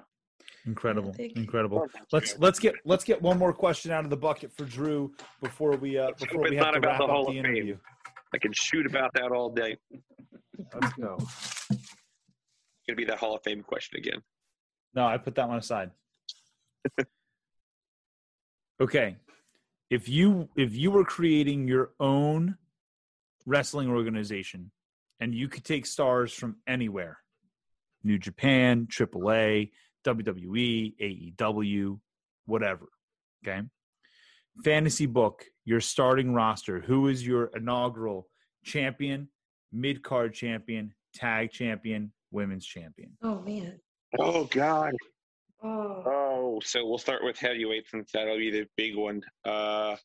[0.65, 1.15] Incredible.
[1.17, 1.87] Incredible.
[2.11, 5.71] Let's let's get let's get one more question out of the bucket for Drew before
[5.77, 7.45] we uh before we have to about wrap the up Hall the of Fame.
[7.55, 7.77] interview.
[8.33, 9.77] I can shoot about that all day.
[10.73, 11.17] Let's go.
[12.89, 14.23] Gonna be that Hall of Fame question again.
[14.95, 15.91] No, I put that one aside.
[18.81, 19.17] okay.
[19.91, 22.57] If you if you were creating your own
[23.45, 24.71] wrestling organization
[25.19, 27.19] and you could take stars from anywhere,
[28.03, 29.69] New Japan, AAA,
[30.03, 31.99] WWE, AEW,
[32.47, 32.89] whatever,
[33.45, 33.61] okay?
[34.63, 36.79] Fantasy book your starting roster.
[36.79, 38.27] Who is your inaugural
[38.65, 39.27] champion,
[39.71, 43.11] mid-card champion, tag champion, women's champion?
[43.23, 43.79] Oh man.
[44.19, 44.93] Oh God.
[45.63, 46.03] Oh.
[46.05, 49.21] Oh, so we'll start with heavyweight since that'll be the big one.
[49.45, 49.95] Uh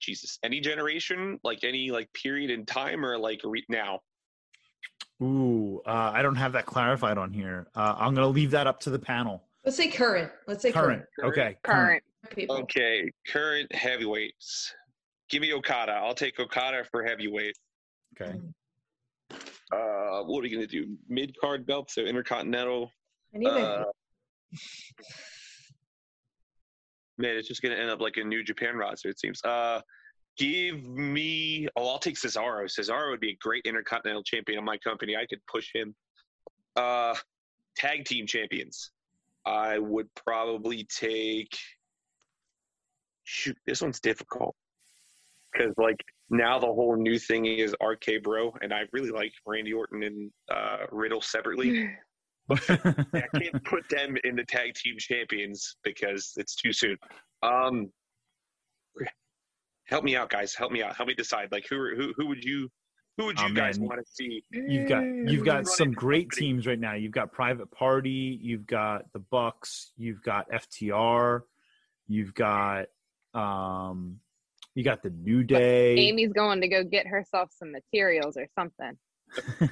[0.00, 0.38] Jesus.
[0.42, 1.40] Any generation?
[1.42, 4.00] Like any like period in time or like re- now?
[5.22, 7.68] Ooh, uh, I don't have that clarified on here.
[7.74, 9.44] Uh, I'm going to leave that up to the panel.
[9.64, 10.30] Let's say current.
[10.46, 11.04] Let's say Current.
[11.18, 11.32] current.
[11.32, 11.56] Okay.
[11.62, 12.02] Current.
[12.30, 12.56] People.
[12.56, 14.74] Okay, current heavyweights.
[15.30, 15.92] Give me Okada.
[15.92, 17.56] I'll take Okada for heavyweight.
[18.20, 18.38] Okay.
[19.72, 20.96] Uh what are we gonna do?
[21.08, 22.90] Mid card belt, so intercontinental.
[23.34, 23.84] Uh,
[27.18, 29.42] man, it's just gonna end up like a New Japan roster, it seems.
[29.44, 29.80] Uh
[30.36, 32.64] give me oh I'll take Cesaro.
[32.66, 35.16] Cesaro would be a great intercontinental champion in my company.
[35.16, 35.94] I could push him.
[36.76, 37.14] Uh
[37.76, 38.90] tag team champions.
[39.46, 41.56] I would probably take
[43.24, 44.54] shoot, this one's difficult.
[45.56, 46.00] Cause like
[46.30, 50.30] now the whole new thing is RK Bro, and I really like Randy Orton and
[50.50, 51.90] uh, Riddle separately.
[52.48, 56.96] but I can't put them in the tag team champions because it's too soon.
[57.42, 57.90] Um,
[59.86, 60.54] help me out, guys.
[60.54, 60.96] Help me out.
[60.96, 61.52] Help me decide.
[61.52, 62.68] Like, who who who would you
[63.16, 64.42] who would Oh, you guys want to see?
[64.50, 66.46] you've got you've got some great company.
[66.52, 66.94] teams right now.
[66.94, 71.42] You've got Private Party, you've got the Bucks, you've got FTR,
[72.08, 72.86] you've got
[73.34, 74.20] um
[74.74, 75.94] you got the New Day.
[75.96, 78.98] Amy's going to go get herself some materials or something.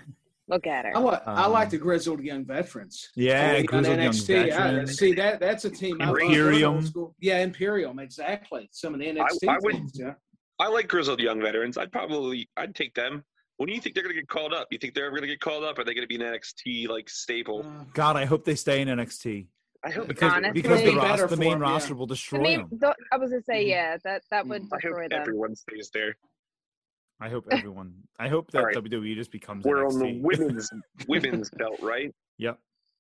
[0.49, 0.97] Look at her.
[0.97, 3.09] I, li- I like Um, the grizzled young veterans.
[3.15, 4.43] Yeah, on Grizzled Young NXT.
[4.45, 4.99] I- Veterans.
[4.99, 6.01] see that that's a team.
[6.03, 6.91] I Imperium.
[6.97, 7.99] old Yeah, Imperium.
[7.99, 8.69] Exactly.
[8.73, 9.93] Some of the NXT I would- teams.
[9.95, 10.15] Yeah.
[10.59, 11.79] I like grizzled young veterans.
[11.79, 13.25] I'd probably I'd take them.
[13.57, 14.69] When do you think they're going to get called up?
[14.71, 15.79] You think they're ever going to get called up?
[15.79, 17.65] Are they going to be an NXT like staple?
[17.65, 19.47] Uh, God, I hope they stay in NXT
[19.85, 20.63] I hope because Honestly.
[20.63, 21.71] because the, It'll be better ros- the for main 'em, yeah.
[21.71, 22.79] roster will The destroy main- them.
[22.81, 23.69] the- I was gonna say, Mhm.
[23.69, 25.21] yeah, that that would I hope destroy them.
[25.21, 26.17] everyone stays there.
[27.21, 27.95] I hope everyone.
[28.19, 28.75] I hope that All right.
[28.77, 29.93] WWE just becomes We're NXT.
[29.95, 30.71] on the women's
[31.09, 32.15] women's belt, right?
[32.39, 32.59] Yep.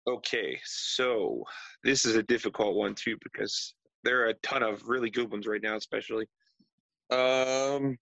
[0.08, 1.44] Okay, so
[1.84, 5.46] this is a difficult one too because there are a ton of really good ones
[5.46, 6.26] right now, especially.
[7.10, 7.96] Um,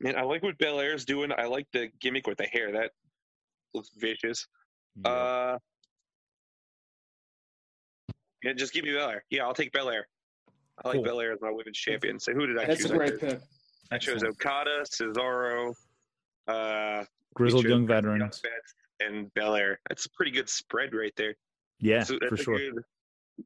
[0.00, 1.30] man, I like what Belair's doing.
[1.36, 2.72] I like the gimmick with the hair.
[2.72, 2.90] That
[3.74, 4.46] looks vicious.
[5.04, 5.10] Yeah.
[5.10, 5.58] Uh,
[8.42, 9.24] yeah, just give me Belair.
[9.30, 10.06] Yeah, I'll take Belair.
[10.84, 11.04] I like Cool.
[11.04, 12.18] Belair as my women's champion.
[12.18, 12.90] So who did I That's choose?
[12.90, 13.40] a I great pick.
[13.90, 15.74] I chose Okada, Cesaro,
[16.48, 18.40] uh, Grizzled chose young Young veterans.
[18.42, 19.78] Vets, and Belair.
[19.88, 21.34] That's a pretty good spread right there.
[21.78, 22.58] Yeah, So that's for a sure.
[22.58, 22.82] Good,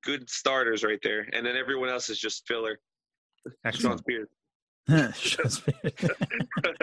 [0.03, 2.79] good starters right there, and then everyone else is just filler.
[3.45, 4.01] Shawn Excellent.
[4.01, 4.29] Spears.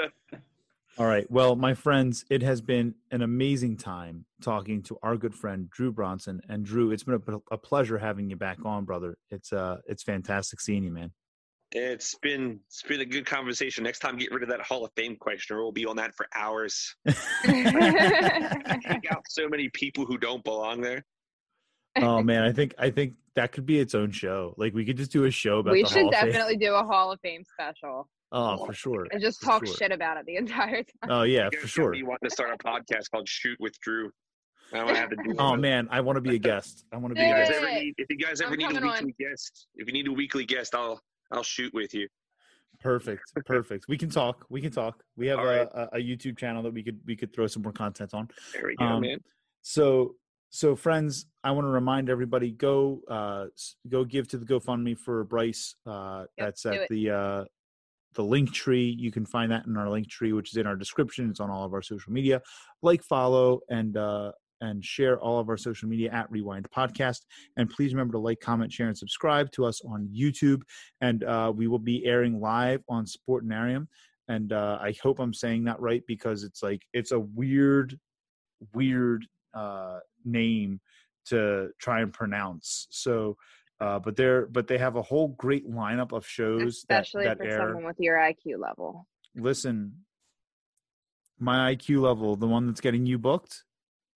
[0.97, 1.29] All right.
[1.31, 5.91] Well, my friends, it has been an amazing time talking to our good friend Drew
[5.91, 6.39] Bronson.
[6.47, 9.17] And Drew, it's been a, a pleasure having you back on, brother.
[9.31, 11.11] It's uh, it's fantastic seeing you, man.
[11.71, 13.83] It's been it's been a good conversation.
[13.83, 16.13] Next time, get rid of that Hall of Fame question, or we'll be on that
[16.15, 16.95] for hours.
[17.07, 17.65] Take
[19.11, 21.03] out so many people who don't belong there.
[21.95, 24.53] oh man, I think I think that could be its own show.
[24.57, 26.25] Like we could just do a show about we the should Hall of Fame.
[26.27, 29.05] definitely do a Hall of Fame special Oh, for sure.
[29.11, 29.75] and just For talk sure.
[29.75, 31.09] shit about it the entire time.
[31.09, 31.93] Oh yeah, for sure.
[31.93, 34.11] You want to start a podcast called Shoot with Drew.
[34.73, 35.35] I want to have to do.
[35.37, 35.61] Oh one.
[35.61, 36.83] man, I want to be a guest.
[36.91, 37.61] I want to be If you a guys guest.
[37.63, 40.07] ever need, if you guys ever I'm need a coming weekly guest, if you need
[40.07, 40.99] a weekly guest, I'll
[41.31, 42.07] I'll shoot with you.
[42.79, 43.85] Perfect, perfect.
[43.87, 44.45] We can talk.
[44.49, 45.03] We can talk.
[45.15, 45.67] We have a, right.
[45.73, 48.29] a, a YouTube channel that we could we could throw some more content on.
[48.53, 49.19] There we go, Um, man.
[49.61, 50.15] So
[50.49, 53.45] so friends, I want to remind everybody go uh
[53.87, 55.75] go give to the GoFundMe for Bryce.
[55.85, 57.43] Uh Yep, that's at the uh
[58.13, 58.95] the link tree.
[58.97, 61.29] You can find that in our link tree, which is in our description.
[61.29, 62.41] It's on all of our social media.
[62.81, 64.31] Like, follow, and uh
[64.63, 67.25] and share all of our social media at Wre-Wind Podcast.
[67.57, 70.61] And please remember to like, comment, share, and subscribe to us on YouTube.
[71.01, 73.87] And uh, we will be airing live on Sportanarium.
[74.29, 77.99] And uh, I hope I'm saying that right because it's like it's a weird,
[78.73, 80.79] weird uh, name
[81.25, 82.87] to try and pronounce.
[82.89, 83.35] So,
[83.79, 87.43] uh, but they're but they have a whole great lineup of shows Especially that, for
[87.43, 87.57] air.
[87.59, 89.07] someone with your IQ level.
[89.35, 90.03] Listen,
[91.39, 93.63] my IQ level, the one that's getting you booked.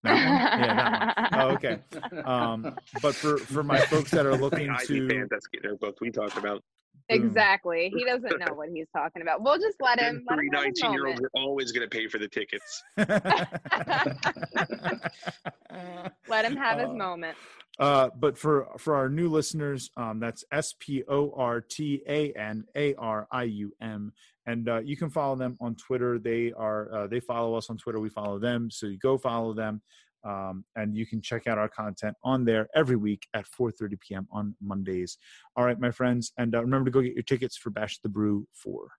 [0.04, 0.22] That one?
[0.22, 1.42] Yeah, that one.
[1.42, 1.80] Oh, okay.
[2.24, 5.78] Um, but for for my folks that are looking IT to fans that's getting their
[5.78, 6.64] book we talked about.
[7.10, 7.26] Boom.
[7.26, 7.92] Exactly.
[7.96, 9.42] He doesn't know what he's talking about.
[9.42, 10.24] We'll just let him.
[10.30, 11.32] Let three him have his 19 year olds moment.
[11.36, 12.84] are always going to pay for the tickets.
[16.30, 17.38] Let him have his Uh, moment.
[17.80, 22.32] Uh, but for for our new listeners, um, that's S P O R T A
[22.34, 24.12] N A R I U M,
[24.48, 26.18] and uh, you can follow them on Twitter.
[26.18, 28.00] They are uh, they follow us on Twitter.
[28.00, 29.82] We follow them, so you go follow them,
[30.24, 34.28] um, and you can check out our content on there every week at 4:30 p.m.
[34.32, 35.20] on Mondays.
[35.56, 38.10] All right, my friends, and uh, remember to go get your tickets for Bash the
[38.10, 38.90] Brew four.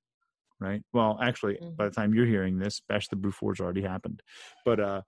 [0.61, 0.83] Right.
[0.93, 4.23] Well, actually, by the time you're hearing this, Bash the Brew four's already happened.
[4.65, 5.03] But uh,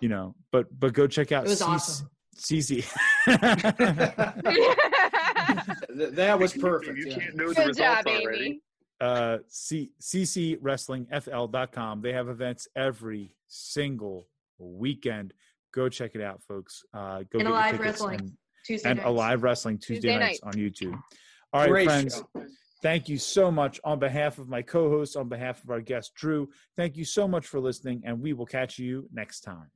[0.00, 1.46] you know, but but go check out.
[1.46, 2.10] It was CC awesome.
[2.36, 2.84] CC.
[5.96, 6.98] Th- that was perfect.
[6.98, 7.18] You yeah.
[7.18, 8.44] can't know the Good results job, already.
[8.44, 8.60] Amy.
[9.00, 12.02] uh, C- ccwrestlingfl.com.
[12.02, 14.28] They have events every single
[14.58, 15.32] weekend.
[15.72, 16.82] Go check it out, folks.
[16.94, 18.20] Uh, go And get your Alive tickets Wrestling.
[18.20, 18.32] and,
[18.66, 19.08] Tuesday and nights.
[19.08, 20.56] Alive Wrestling Tuesday, Tuesday nights nights.
[20.56, 20.98] on YouTube.
[21.52, 22.16] All right, Great friends.
[22.16, 22.44] show.
[22.82, 26.48] Thank you so much on behalf of my co-host, on behalf of our guest Drew.
[26.76, 29.70] Thank you so much for listening, and we will catch you next time.